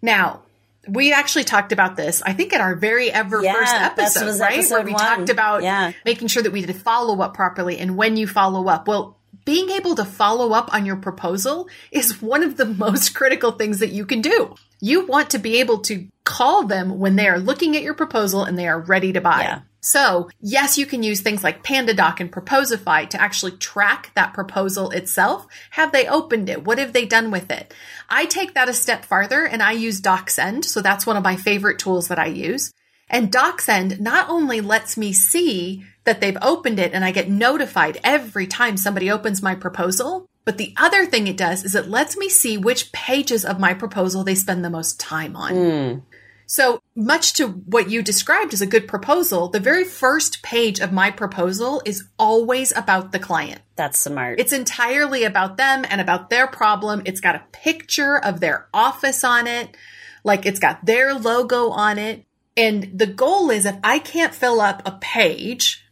Now, 0.01 0.45
we 0.89 1.13
actually 1.13 1.45
talked 1.45 1.73
about 1.73 1.97
this, 1.97 2.23
I 2.23 2.33
think, 2.33 2.53
in 2.53 2.61
our 2.61 2.75
very 2.75 3.11
ever 3.11 3.43
yeah, 3.43 3.53
first 3.53 3.75
episode, 3.75 4.41
right? 4.41 4.55
Episode 4.55 4.75
Where 4.75 4.85
we 4.85 4.93
one. 4.93 5.01
talked 5.01 5.31
about 5.31 5.63
yeah. 5.63 5.93
making 6.05 6.29
sure 6.29 6.43
that 6.43 6.53
we 6.53 6.63
did 6.65 6.75
follow 6.77 7.21
up 7.21 7.35
properly 7.35 7.79
and 7.79 7.97
when 7.97 8.17
you 8.17 8.27
follow 8.27 8.69
up. 8.69 8.89
Well, 8.89 9.17
being 9.45 9.71
able 9.71 9.95
to 9.95 10.05
follow 10.05 10.53
up 10.53 10.73
on 10.75 10.87
your 10.87 10.97
proposal 10.97 11.69
is 11.91 12.21
one 12.21 12.43
of 12.43 12.57
the 12.57 12.65
most 12.85 13.15
critical 13.15 13.53
things 13.53 13.79
that 13.81 13.91
you 13.91 14.07
can 14.07 14.21
do. 14.21 14.55
You 14.81 15.07
want 15.07 15.31
to 15.31 15.39
be 15.39 15.61
able 15.61 15.81
to 15.81 16.07
call 16.25 16.65
them 16.65 16.99
when 16.99 17.17
they 17.17 17.29
are 17.29 17.39
looking 17.39 17.77
at 17.77 17.83
your 17.83 17.95
proposal 17.95 18.45
and 18.45 18.59
they 18.59 18.69
are 18.69 18.81
ready 18.81 19.13
to 19.13 19.21
buy. 19.21 19.43
Yeah. 19.43 19.61
So, 19.81 20.29
yes, 20.41 20.77
you 20.77 20.87
can 20.87 21.03
use 21.03 21.21
things 21.21 21.45
like 21.45 21.63
PandaDoc 21.63 22.21
and 22.21 22.33
Proposify 22.33 23.09
to 23.11 23.21
actually 23.21 23.53
track 23.53 24.11
that 24.15 24.35
proposal 24.35 24.91
itself. 24.91 25.47
Have 25.71 25.93
they 25.93 26.07
opened 26.07 26.49
it? 26.49 26.65
What 26.65 26.79
have 26.79 26.93
they 26.93 27.07
done 27.07 27.31
with 27.31 27.51
it? 27.51 27.73
I 28.09 28.27
take 28.27 28.55
that 28.55 28.69
a 28.69 28.73
step 28.73 29.05
farther 29.05 29.45
and 29.45 29.63
I 29.63 29.73
use 29.73 30.01
DocSend. 30.01 30.65
So 30.65 30.81
that's 30.81 31.07
one 31.07 31.17
of 31.17 31.23
my 31.23 31.37
favorite 31.37 31.79
tools 31.79 32.09
that 32.09 32.19
I 32.19 32.27
use. 32.27 32.73
And 33.09 33.33
DocSend 33.33 34.01
not 34.01 34.29
only 34.29 34.61
lets 34.61 34.97
me 34.97 35.13
see 35.13 35.85
that 36.05 36.21
they've 36.21 36.37
opened 36.43 36.79
it 36.79 36.93
and 36.93 37.05
I 37.05 37.11
get 37.11 37.29
notified 37.29 38.01
every 38.03 38.47
time 38.47 38.77
somebody 38.77 39.11
opens 39.11 39.43
my 39.43 39.55
proposal, 39.55 40.27
but 40.45 40.59
the 40.59 40.75
other 40.79 41.05
thing 41.05 41.27
it 41.27 41.37
does 41.37 41.65
is 41.65 41.75
it 41.75 41.89
lets 41.89 42.17
me 42.17 42.29
see 42.29 42.57
which 42.57 42.91
pages 42.93 43.45
of 43.45 43.61
my 43.61 43.75
proposal 43.75 44.25
they 44.25 44.35
spend 44.35 44.65
the 44.65 44.71
most 44.71 44.99
time 44.99 45.37
on. 45.37 45.53
Mm. 45.53 46.03
So 46.51 46.81
much 46.97 47.35
to 47.35 47.47
what 47.47 47.91
you 47.91 48.03
described 48.03 48.55
as 48.55 48.63
a 48.63 48.67
good 48.67 48.89
proposal, 48.89 49.49
the 49.49 49.61
very 49.61 49.85
first 49.85 50.43
page 50.43 50.81
of 50.81 50.93
my 50.93 51.11
proposal 51.11 51.83
is 51.85 52.09
always 52.19 52.75
about 52.75 53.13
the 53.13 53.19
client. 53.19 53.61
That's 53.77 53.99
smart. 53.99 54.41
It's 54.41 54.55
entirely 54.55 55.25
about 55.25 55.59
them 55.59 55.85
and 55.91 56.01
about 56.01 56.31
their 56.31 56.47
problem. 56.47 57.03
It's 57.05 57.21
got 57.21 57.35
a 57.35 57.45
picture 57.53 58.17
of 58.17 58.41
their 58.41 58.67
office 58.73 59.25
on 59.25 59.47
it. 59.47 59.77
Like 60.25 60.47
it's 60.47 60.59
got 60.59 60.87
their 60.87 61.13
logo 61.13 61.69
on 61.69 61.99
it. 61.99 62.25
And 62.57 62.99
the 62.99 63.07
goal 63.07 63.51
is 63.51 63.67
if 63.67 63.77
I 63.85 63.99
can't 63.99 64.35
fill 64.35 64.63
up 64.63 64.81
a 64.87 64.93
page 64.93 65.85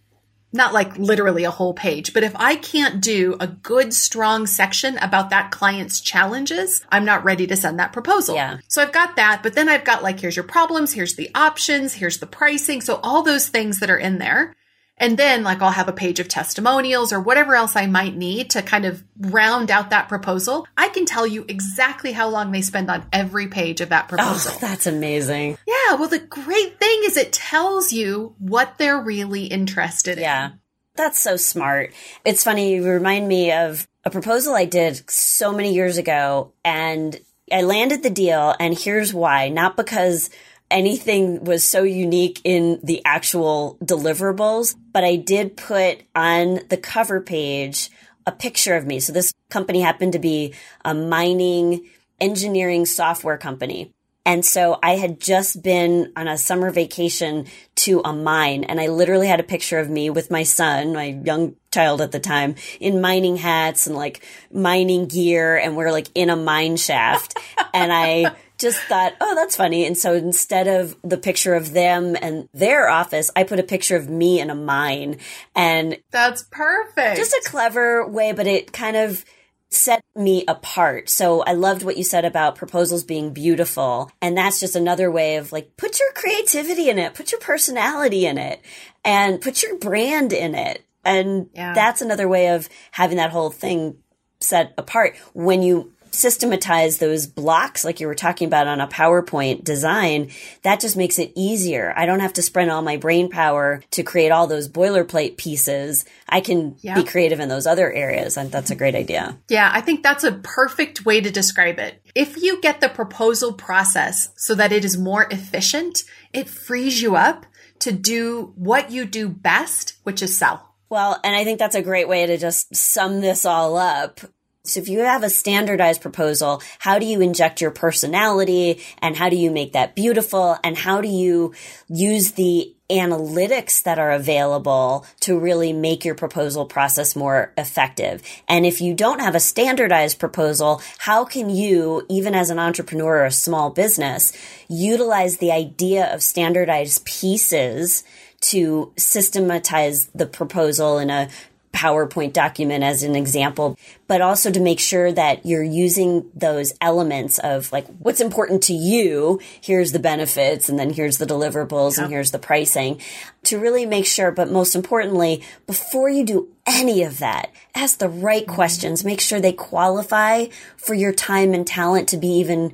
not 0.57 0.75
like 0.75 0.97
literally 0.99 1.45
a 1.45 1.51
whole 1.51 1.75
page, 1.75 2.13
but 2.13 2.23
if 2.23 2.33
I 2.37 2.57
can't 2.57 3.01
do 3.01 3.37
a 3.39 3.47
good, 3.47 3.95
strong 3.95 4.47
section 4.47 4.99
about 4.99 5.31
that 5.31 5.51
client's 5.51 6.01
challenges, 6.01 6.85
I'm 6.91 7.05
not 7.05 7.25
ready 7.25 7.47
to 7.47 7.57
send 7.57 7.79
that 7.79 7.93
proposal. 7.93 8.35
Yeah. 8.35 8.59
So 8.69 8.83
I've 8.83 8.93
got 8.93 9.17
that, 9.17 9.43
but 9.43 9.55
then 9.55 9.69
I've 9.69 9.85
got 9.85 10.03
like, 10.03 10.21
here's 10.21 10.37
your 10.37 10.45
problems, 10.45 10.93
here's 10.93 11.15
the 11.15 11.31
options, 11.35 11.95
here's 11.95 12.19
the 12.19 12.27
pricing. 12.27 12.81
So 12.81 13.01
all 13.03 13.23
those 13.23 13.49
things 13.49 13.81
that 13.81 13.91
are 13.91 13.99
in 13.99 14.19
there. 14.19 14.55
And 14.99 15.19
then 15.19 15.43
like 15.43 15.61
I'll 15.61 15.71
have 15.71 15.89
a 15.89 15.93
page 15.93 16.21
of 16.21 16.29
testimonials 16.29 17.13
or 17.13 17.21
whatever 17.21 17.55
else 17.55 17.77
I 17.77 17.87
might 17.87 18.17
need 18.17 18.51
to 18.51 18.63
kind 18.63 18.85
of 18.85 19.05
round 19.19 19.71
out 19.71 19.91
that 19.91 20.09
proposal. 20.09 20.67
I 20.77 20.89
can 20.89 21.05
tell 21.05 21.27
you 21.27 21.45
exactly 21.49 22.13
how 22.13 22.29
long 22.29 22.51
they 22.53 22.63
spend 22.63 22.91
on 22.91 23.07
every 23.13 23.49
page 23.49 23.81
of 23.81 23.91
that 23.91 24.07
oh, 24.07 24.09
proposal. 24.09 24.53
Oh, 24.55 24.59
that's 24.61 24.87
amazing. 24.87 25.59
Yeah. 25.67 25.95
Well, 25.95 26.09
the 26.09 26.19
great 26.19 26.79
thing 26.79 27.01
is 27.05 27.17
it 27.17 27.33
tells 27.33 27.93
you 27.93 28.35
what 28.39 28.79
they're 28.79 29.01
really 29.01 29.45
interested 29.45 30.19
yeah. 30.19 30.47
in. 30.47 30.51
Yeah. 30.53 30.57
That's 30.97 31.21
so 31.21 31.37
smart. 31.37 31.93
It's 32.25 32.43
funny. 32.43 32.75
You 32.75 32.85
remind 32.89 33.29
me 33.29 33.53
of 33.53 33.87
a 34.05 34.11
proposal 34.11 34.55
I 34.55 34.65
did 34.65 35.09
so 35.11 35.53
many 35.53 35.75
years 35.75 35.99
ago 35.99 36.53
and 36.65 37.21
I 37.53 37.63
landed 37.63 38.03
the 38.03 38.11
deal. 38.11 38.55
And 38.59 38.77
here's 38.77 39.13
why. 39.13 39.51
Not 39.51 39.77
because 39.77 40.31
anything 40.71 41.45
was 41.45 41.63
so 41.65 41.83
unique 41.83 42.41
in 42.45 42.81
the 42.83 43.03
actual 43.05 43.79
deliverables, 43.85 44.75
but 44.97 45.05
I 45.05 45.17
did 45.17 45.59
put 45.59 46.05
on 46.15 46.61
the 46.71 46.79
cover 46.79 47.21
page 47.21 47.91
a 48.25 48.33
picture 48.33 48.77
of 48.77 48.87
me. 48.87 48.99
So 48.99 49.13
this 49.13 49.31
company 49.51 49.83
happened 49.83 50.15
to 50.15 50.19
be 50.19 50.55
a 50.87 50.95
mining 50.95 51.91
engineering 52.19 52.87
software 52.87 53.37
company. 53.37 53.93
And 54.25 54.43
so 54.43 54.79
I 54.83 54.97
had 54.97 55.21
just 55.21 55.63
been 55.63 56.15
on 56.17 56.29
a 56.29 56.39
summer 56.39 56.71
vacation 56.71 57.45
to 57.75 58.01
a 58.07 58.15
mine 58.15 58.65
and 58.65 58.81
I 58.81 58.87
literally 58.87 59.27
had 59.27 59.39
a 59.39 59.43
picture 59.43 59.79
of 59.79 59.91
me 59.91 60.09
with 60.09 60.31
my 60.31 60.45
son, 60.45 60.95
my 60.95 61.21
young 61.23 61.57
child 61.75 62.01
at 62.01 62.13
the 62.13 62.19
time, 62.19 62.55
in 62.81 63.03
mining 63.03 63.37
hats 63.37 63.87
and 63.87 63.97
like 63.97 64.25
mining 64.51 65.09
gear 65.09 65.59
and 65.59 65.77
we're 65.77 65.93
like 65.93 66.09
in 66.15 66.31
a 66.31 66.37
mine 66.37 66.79
shaft. 66.79 67.39
and 67.75 67.93
I 67.93 68.35
just 68.59 68.79
thought, 68.83 69.15
oh, 69.21 69.35
that's 69.35 69.57
funny. 69.57 69.87
And 69.87 69.97
so 69.97 70.15
instead 70.15 70.67
of 70.67 70.97
the 71.03 71.19
picture 71.19 71.55
of 71.55 71.73
them 71.73 72.17
and 72.21 72.49
their 72.55 72.89
office, 72.89 73.31
I 73.37 73.45
put 73.45 73.61
a 73.61 73.65
picture 73.65 73.97
of 73.97 74.09
me 74.09 74.41
in 74.41 74.51
a 74.51 74.55
mine. 74.55 75.19
And 75.55 75.99
that's 76.11 76.43
perfect. 76.43 77.17
Just 77.17 77.33
a 77.33 77.43
clever 77.45 78.07
way, 78.07 78.33
but 78.33 78.47
it 78.47 78.73
kind 78.73 78.97
of 78.97 79.25
set 79.69 80.03
me 80.15 80.45
apart. 80.47 81.09
So 81.09 81.43
I 81.43 81.53
loved 81.53 81.83
what 81.83 81.97
you 81.97 82.05
said 82.05 82.25
about 82.25 82.57
proposals 82.57 83.05
being 83.05 83.33
beautiful. 83.33 84.11
And 84.23 84.37
that's 84.37 84.61
just 84.61 84.77
another 84.77 85.11
way 85.11 85.37
of 85.37 85.53
like, 85.53 85.77
put 85.77 85.99
your 85.99 86.13
creativity 86.13 86.89
in 86.89 86.99
it, 86.99 87.15
put 87.15 87.33
your 87.33 87.41
personality 87.41 88.27
in 88.27 88.39
it, 88.39 88.63
and 89.05 89.41
put 89.41 89.63
your 89.63 89.77
brand 89.79 90.33
in 90.33 90.55
it. 90.55 90.85
And 91.05 91.51
yeah. 91.53 91.75
that's 91.75 92.01
another 92.01 92.29
way 92.29 92.49
of 92.49 92.69
having 92.93 93.19
that 93.19 93.31
whole 93.31 93.51
thing 93.51 93.99
set 94.41 94.73
apart. 94.79 95.17
When 95.35 95.63
you 95.63 95.93
systematize 96.11 96.99
those 96.99 97.27
blocks 97.27 97.85
like 97.85 98.01
you 98.01 98.07
were 98.07 98.15
talking 98.15 98.47
about 98.47 98.67
on 98.67 98.81
a 98.81 98.87
PowerPoint 98.87 99.65
design, 99.65 100.31
that 100.63 100.81
just 100.81 100.97
makes 100.97 101.19
it 101.19 101.33
easier. 101.35 101.93
I 101.97 102.07
don't 102.07 102.21
have 102.21 102.33
to 102.35 102.43
spend 102.43 102.71
all 102.71 102.83
my 102.83 102.97
brain 102.97 103.29
power 103.29 103.83
to 103.93 104.03
create 104.03 104.31
all 104.31 104.47
those 104.47 104.69
boilerplate 104.69 105.37
pieces. 105.37 106.05
I 106.29 106.41
can 106.41 106.77
yeah. 106.81 106.95
be 106.95 107.05
creative 107.05 107.41
in 107.41 107.49
those 107.49 107.67
other 107.67 107.93
areas. 107.93 108.37
And 108.37 108.51
that's 108.51 108.71
a 108.71 108.77
great 108.77 108.95
idea. 108.95 109.39
Yeah, 109.49 109.71
I 109.73 109.81
think 109.81 110.03
that's 110.03 110.25
a 110.25 110.33
perfect 110.33 111.05
way 111.05 111.21
to 111.21 111.31
describe 111.31 111.79
it. 111.79 112.01
If 112.15 112.43
you 112.43 112.61
get 112.61 112.81
the 112.81 112.89
proposal 112.89 113.53
process 113.53 114.31
so 114.37 114.55
that 114.55 114.73
it 114.73 114.85
is 114.85 114.97
more 114.97 115.27
efficient, 115.31 116.05
it 116.33 116.49
frees 116.49 117.03
you 117.03 117.17
up 117.17 117.47
to 117.81 117.93
do 117.93 118.53
what 118.57 118.91
you 118.91 119.05
do 119.05 119.29
best, 119.29 119.97
which 120.03 120.23
is 120.23 120.37
sell. 120.37 120.75
Well, 120.89 121.21
and 121.25 121.35
I 121.35 121.45
think 121.45 121.59
that's 121.59 121.75
a 121.75 121.83
great 121.83 122.09
way 122.09 122.27
to 122.27 122.39
just 122.39 122.75
sum 122.75 123.21
this 123.21 123.45
all 123.45 123.77
up 123.77 124.21
So 124.67 124.81
if 124.81 124.89
you 124.89 125.01
have 125.01 125.23
a 125.23 125.31
standardized 125.31 126.01
proposal, 126.01 126.63
how 126.79 126.99
do 126.99 127.07
you 127.07 127.21
inject 127.21 127.61
your 127.61 127.71
personality 127.71 128.83
and 128.99 129.17
how 129.17 129.29
do 129.29 129.37
you 129.37 129.51
make 129.51 129.73
that 129.73 129.95
beautiful 129.95 130.59
and 130.65 130.77
how 130.77 131.01
do 131.01 131.09
you 131.09 131.55
use 131.89 132.33
the 132.33 132.73
analytics 132.91 133.83
that 133.83 133.99
are 133.99 134.13
available 134.13 135.05
to 135.21 135.39
really 135.39 135.73
make 135.73 136.05
your 136.05 136.15
proposal 136.15 136.65
process 136.67 137.17
more 137.17 137.53
effective. 137.59 138.23
And 138.49 138.65
if 138.65 138.81
you 138.81 138.95
don't 138.95 139.21
have 139.21 139.35
a 139.35 139.41
standardized 139.41 140.19
proposal, 140.19 140.81
how 140.99 141.25
can 141.25 141.51
you, 141.51 142.07
even 142.09 142.35
as 142.35 142.51
an 142.51 142.59
entrepreneur 142.59 143.19
or 143.19 143.25
a 143.25 143.33
small 143.33 143.71
business, 143.71 144.33
utilize 144.69 145.39
the 145.39 145.51
idea 145.51 146.13
of 146.15 146.23
standardized 146.23 147.05
pieces 147.05 148.05
to 148.43 148.93
systematize 148.97 150.07
the 150.15 150.27
proposal 150.27 150.99
in 150.99 151.11
a 151.11 151.29
PowerPoint 151.77 152.33
document 152.33 152.83
as 152.83 153.03
an 153.03 153.15
example, 153.15 153.79
but 154.07 154.23
also 154.23 154.51
to 154.51 154.61
make 154.61 154.81
sure 154.81 155.13
that 155.13 155.45
you're 155.45 155.63
using 155.63 156.31
those 156.35 156.73
elements 156.81 157.39
of 157.39 157.71
like 157.71 157.87
what's 157.99 158.21
important 158.21 158.63
to 158.65 158.73
you. 158.73 159.41
Here's 159.61 159.93
the 159.93 159.99
benefits 159.99 160.69
and 160.69 160.79
then 160.79 160.91
here's 160.91 161.19
the 161.19 161.27
deliverables 161.27 161.97
yep. 161.97 162.05
and 162.05 162.13
here's 162.13 162.31
the 162.31 162.39
pricing 162.39 163.01
to 163.45 163.59
really 163.59 163.85
make 163.85 164.07
sure. 164.07 164.33
But 164.33 164.51
most 164.51 164.75
importantly, 164.75 165.43
before 165.67 166.09
you 166.09 166.25
do 166.25 166.49
any 166.67 167.03
of 167.03 167.19
that, 167.19 167.53
ask 167.75 167.99
the 167.99 168.09
right 168.09 168.45
mm-hmm. 168.45 168.55
questions. 168.55 169.05
Make 169.05 169.21
sure 169.21 169.39
they 169.39 169.53
qualify 169.53 170.47
for 170.77 170.95
your 170.95 171.13
time 171.13 171.53
and 171.53 171.67
talent 171.67 172.09
to 172.09 172.17
be 172.17 172.29
even 172.29 172.73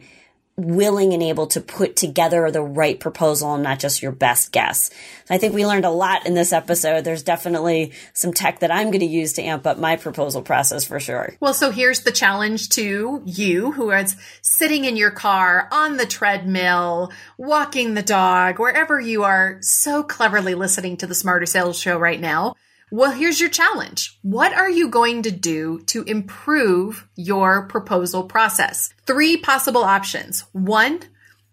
willing 0.56 1.14
and 1.14 1.22
able 1.22 1.46
to 1.46 1.60
put 1.60 1.96
together 1.96 2.50
the 2.50 2.62
right 2.62 3.00
proposal 3.00 3.54
and 3.54 3.62
not 3.62 3.78
just 3.78 4.02
your 4.02 4.12
best 4.12 4.52
guess. 4.52 4.90
I 5.30 5.38
think 5.38 5.54
we 5.54 5.66
learned 5.66 5.86
a 5.86 5.90
lot 5.90 6.26
in 6.26 6.34
this 6.34 6.52
episode. 6.52 7.04
There's 7.04 7.22
definitely 7.22 7.92
some 8.12 8.34
tech 8.34 8.60
that 8.60 8.70
I'm 8.70 8.88
going 8.88 9.00
to 9.00 9.06
use 9.06 9.32
to 9.34 9.42
amp 9.42 9.66
up 9.66 9.78
my 9.78 9.96
proposal 9.96 10.42
process 10.42 10.84
for 10.84 11.00
sure. 11.00 11.34
Well, 11.40 11.54
so 11.54 11.70
here's 11.70 12.00
the 12.00 12.12
challenge 12.12 12.68
to 12.70 13.22
you 13.24 13.72
who 13.72 13.90
is 13.92 14.14
sitting 14.42 14.84
in 14.84 14.96
your 14.96 15.10
car 15.10 15.68
on 15.72 15.96
the 15.96 16.06
treadmill, 16.06 17.12
walking 17.38 17.94
the 17.94 18.02
dog, 18.02 18.58
wherever 18.58 19.00
you 19.00 19.24
are 19.24 19.56
so 19.62 20.02
cleverly 20.02 20.54
listening 20.54 20.98
to 20.98 21.06
the 21.06 21.14
Smarter 21.14 21.46
Sales 21.46 21.78
Show 21.78 21.96
right 21.96 22.20
now. 22.20 22.54
Well, 22.92 23.12
here's 23.12 23.40
your 23.40 23.48
challenge. 23.48 24.18
What 24.20 24.52
are 24.52 24.68
you 24.68 24.90
going 24.90 25.22
to 25.22 25.30
do 25.30 25.80
to 25.86 26.02
improve 26.02 27.08
your 27.16 27.66
proposal 27.66 28.24
process? 28.24 28.92
Three 29.06 29.38
possible 29.38 29.82
options. 29.82 30.44
One, 30.52 31.00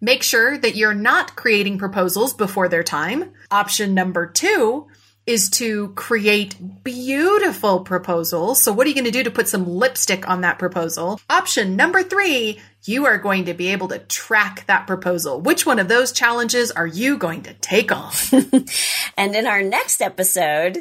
make 0.01 0.21
sure 0.21 0.57
that 0.57 0.75
you're 0.75 0.93
not 0.93 1.37
creating 1.37 1.77
proposals 1.77 2.33
before 2.33 2.67
their 2.67 2.83
time. 2.83 3.31
Option 3.51 3.93
number 3.93 4.25
two 4.25 4.87
is 5.25 5.49
to 5.51 5.93
create 5.93 6.57
beautiful 6.83 7.85
proposals. 7.85 8.61
So 8.61 8.73
what 8.73 8.85
are 8.85 8.89
you 8.89 8.95
going 8.95 9.05
to 9.05 9.11
do 9.11 9.23
to 9.23 9.31
put 9.31 9.47
some 9.47 9.65
lipstick 9.65 10.27
on 10.27 10.41
that 10.41 10.59
proposal? 10.59 11.21
Option 11.29 11.77
number 11.77 12.03
three, 12.03 12.59
you 12.83 13.05
are 13.05 13.17
going 13.17 13.45
to 13.45 13.53
be 13.53 13.69
able 13.69 13.87
to 13.87 13.99
track 13.99 14.65
that 14.67 14.87
proposal. 14.87 15.39
Which 15.39 15.65
one 15.65 15.79
of 15.79 15.87
those 15.87 16.11
challenges 16.11 16.69
are 16.69 16.87
you 16.87 17.17
going 17.17 17.43
to 17.43 17.53
take 17.53 17.93
on? 17.93 18.11
and 19.17 19.35
in 19.37 19.47
our 19.47 19.61
next 19.61 20.01
episode, 20.01 20.79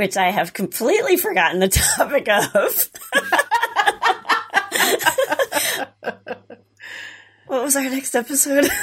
which 0.00 0.16
I 0.16 0.30
have 0.30 0.54
completely 0.54 1.18
forgotten 1.18 1.60
the 1.60 1.68
topic 1.96 2.26
of. 2.26 2.54
what 7.46 7.62
was 7.62 7.76
our 7.76 7.82
next 7.82 8.14
episode? 8.14 8.70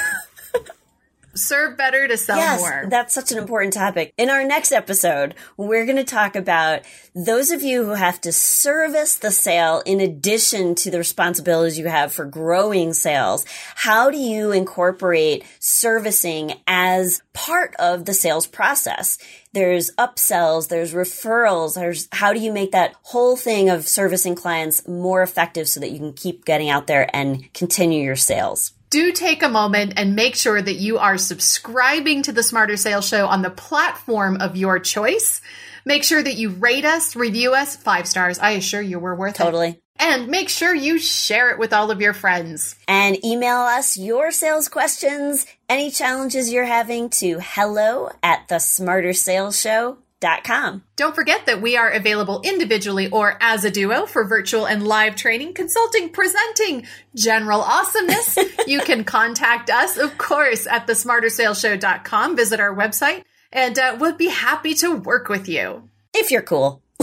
serve 1.38 1.76
better 1.76 2.06
to 2.08 2.16
sell 2.16 2.36
yes, 2.36 2.60
more. 2.60 2.86
That's 2.88 3.14
such 3.14 3.32
an 3.32 3.38
important 3.38 3.72
topic. 3.72 4.12
In 4.16 4.30
our 4.30 4.44
next 4.44 4.72
episode, 4.72 5.34
we're 5.56 5.84
going 5.84 5.96
to 5.96 6.04
talk 6.04 6.36
about 6.36 6.82
those 7.14 7.50
of 7.50 7.62
you 7.62 7.84
who 7.84 7.94
have 7.94 8.20
to 8.22 8.32
service 8.32 9.16
the 9.16 9.30
sale 9.30 9.82
in 9.86 10.00
addition 10.00 10.74
to 10.76 10.90
the 10.90 10.98
responsibilities 10.98 11.78
you 11.78 11.86
have 11.86 12.12
for 12.12 12.24
growing 12.24 12.92
sales. 12.92 13.44
How 13.74 14.10
do 14.10 14.18
you 14.18 14.52
incorporate 14.52 15.44
servicing 15.58 16.54
as 16.66 17.22
part 17.32 17.74
of 17.78 18.04
the 18.04 18.14
sales 18.14 18.46
process? 18.46 19.18
There's 19.52 19.90
upsells, 19.96 20.68
there's 20.68 20.92
referrals, 20.92 21.74
there's 21.74 22.08
how 22.12 22.32
do 22.32 22.40
you 22.40 22.52
make 22.52 22.72
that 22.72 22.94
whole 23.02 23.36
thing 23.36 23.70
of 23.70 23.88
servicing 23.88 24.34
clients 24.34 24.86
more 24.86 25.22
effective 25.22 25.68
so 25.68 25.80
that 25.80 25.90
you 25.90 25.98
can 25.98 26.12
keep 26.12 26.44
getting 26.44 26.68
out 26.68 26.86
there 26.86 27.08
and 27.14 27.52
continue 27.54 28.02
your 28.02 28.16
sales? 28.16 28.72
Do 28.90 29.12
take 29.12 29.42
a 29.42 29.48
moment 29.48 29.94
and 29.96 30.16
make 30.16 30.34
sure 30.34 30.60
that 30.60 30.74
you 30.74 30.98
are 30.98 31.18
subscribing 31.18 32.22
to 32.22 32.32
the 32.32 32.42
Smarter 32.42 32.76
Sales 32.76 33.08
Show 33.08 33.26
on 33.26 33.42
the 33.42 33.50
platform 33.50 34.38
of 34.40 34.56
your 34.56 34.78
choice. 34.78 35.40
Make 35.84 36.04
sure 36.04 36.22
that 36.22 36.36
you 36.36 36.50
rate 36.50 36.84
us, 36.84 37.16
review 37.16 37.54
us 37.54 37.76
five 37.76 38.06
stars. 38.06 38.38
I 38.38 38.52
assure 38.52 38.82
you 38.82 38.98
we're 38.98 39.14
worth 39.14 39.36
totally. 39.36 39.68
it. 39.68 39.70
Totally. 39.70 39.82
And 40.00 40.28
make 40.28 40.48
sure 40.48 40.72
you 40.72 40.98
share 40.98 41.50
it 41.50 41.58
with 41.58 41.72
all 41.72 41.90
of 41.90 42.00
your 42.00 42.14
friends. 42.14 42.76
And 42.86 43.22
email 43.24 43.56
us 43.56 43.96
your 43.96 44.30
sales 44.30 44.68
questions, 44.68 45.44
any 45.68 45.90
challenges 45.90 46.52
you're 46.52 46.64
having 46.64 47.10
to 47.10 47.40
hello 47.40 48.10
at 48.22 48.46
the 48.48 48.60
smarter 48.60 49.12
sales 49.12 49.60
show 49.60 49.98
Com. 50.20 50.82
Don't 50.96 51.14
forget 51.14 51.46
that 51.46 51.62
we 51.62 51.76
are 51.76 51.88
available 51.88 52.40
individually 52.42 53.08
or 53.08 53.38
as 53.40 53.64
a 53.64 53.70
duo 53.70 54.04
for 54.04 54.26
virtual 54.26 54.66
and 54.66 54.84
live 54.84 55.14
training, 55.14 55.54
consulting, 55.54 56.08
presenting, 56.08 56.86
general 57.14 57.60
awesomeness. 57.60 58.36
you 58.66 58.80
can 58.80 59.04
contact 59.04 59.70
us, 59.70 59.96
of 59.96 60.18
course, 60.18 60.66
at 60.66 60.88
thesmartersaleshow.com. 60.88 62.36
Visit 62.36 62.58
our 62.58 62.74
website 62.74 63.22
and 63.52 63.78
uh, 63.78 63.96
we'll 64.00 64.16
be 64.16 64.28
happy 64.28 64.74
to 64.74 64.96
work 64.96 65.28
with 65.28 65.48
you. 65.48 65.88
If 66.12 66.32
you're 66.32 66.42
cool. 66.42 66.82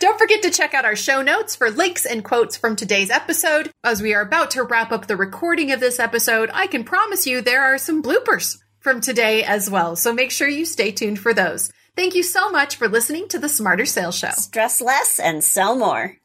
Don't 0.00 0.18
forget 0.18 0.42
to 0.42 0.50
check 0.50 0.74
out 0.74 0.84
our 0.84 0.96
show 0.96 1.22
notes 1.22 1.54
for 1.54 1.70
links 1.70 2.04
and 2.04 2.24
quotes 2.24 2.56
from 2.56 2.74
today's 2.74 3.10
episode. 3.10 3.70
As 3.84 4.02
we 4.02 4.12
are 4.12 4.22
about 4.22 4.50
to 4.52 4.64
wrap 4.64 4.90
up 4.90 5.06
the 5.06 5.16
recording 5.16 5.70
of 5.70 5.80
this 5.80 6.00
episode, 6.00 6.50
I 6.52 6.66
can 6.66 6.82
promise 6.84 7.26
you 7.26 7.40
there 7.40 7.62
are 7.62 7.78
some 7.78 8.02
bloopers 8.02 8.61
from 8.82 9.00
today 9.00 9.44
as 9.44 9.70
well. 9.70 9.96
So 9.96 10.12
make 10.12 10.30
sure 10.30 10.48
you 10.48 10.64
stay 10.64 10.90
tuned 10.90 11.18
for 11.18 11.32
those. 11.32 11.72
Thank 11.94 12.14
you 12.14 12.22
so 12.22 12.50
much 12.50 12.76
for 12.76 12.88
listening 12.88 13.28
to 13.28 13.38
the 13.38 13.48
Smarter 13.48 13.86
Sales 13.86 14.18
Show. 14.18 14.30
Stress 14.30 14.80
less 14.80 15.18
and 15.18 15.44
sell 15.44 15.76
more. 15.76 16.16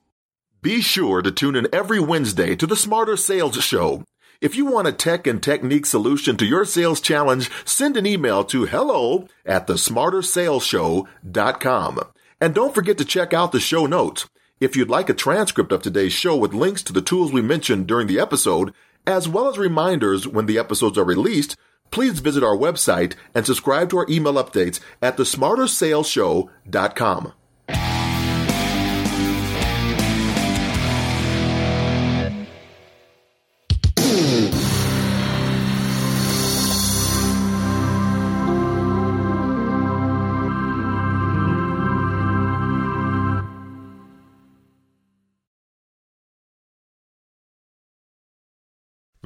Be 0.62 0.82
sure 0.82 1.22
to 1.22 1.32
tune 1.32 1.56
in 1.56 1.68
every 1.72 2.00
Wednesday 2.00 2.56
to 2.56 2.66
the 2.66 2.76
Smarter 2.76 3.16
Sales 3.16 3.64
Show. 3.64 4.04
If 4.40 4.56
you 4.56 4.66
want 4.66 4.88
a 4.88 4.92
tech 4.92 5.28
and 5.28 5.42
technique 5.42 5.86
solution 5.86 6.38
to 6.38 6.46
your 6.46 6.64
sales 6.64 7.02
challenge, 7.02 7.50
send 7.66 7.98
an 7.98 8.06
email 8.06 8.44
to 8.46 8.66
hello 8.66 9.28
at 9.46 9.68
thesmartersaleshow.com. 9.68 12.00
And 12.40 12.54
don't 12.54 12.76
forget 12.76 13.00
to 13.00 13.06
check 13.06 13.34
out 13.34 13.52
the 13.52 13.60
show 13.60 13.88
notes. 13.88 14.30
If 14.60 14.76
you'd 14.76 14.90
like 14.90 15.10
a 15.10 15.14
transcript 15.14 15.72
of 15.72 15.82
today's 15.82 16.14
show 16.14 16.36
with 16.36 16.54
links 16.54 16.84
to 16.84 16.94
the 16.94 17.02
tools 17.02 17.32
we 17.32 17.42
mentioned 17.42 17.88
during 17.88 18.08
the 18.08 18.20
episode, 18.20 18.74
as 19.06 19.28
well 19.28 19.48
as 19.48 19.58
reminders 19.58 20.28
when 20.28 20.46
the 20.46 20.60
episodes 20.60 20.98
are 20.98 21.04
released, 21.04 21.58
Please 21.92 22.20
visit 22.20 22.44
our 22.44 22.56
website 22.56 23.16
and 23.34 23.46
subscribe 23.46 23.90
to 23.90 23.98
our 23.98 24.06
email 24.10 24.34
updates 24.34 24.80
at 25.02 25.18
thesmartersaleshow.com. 25.18 27.34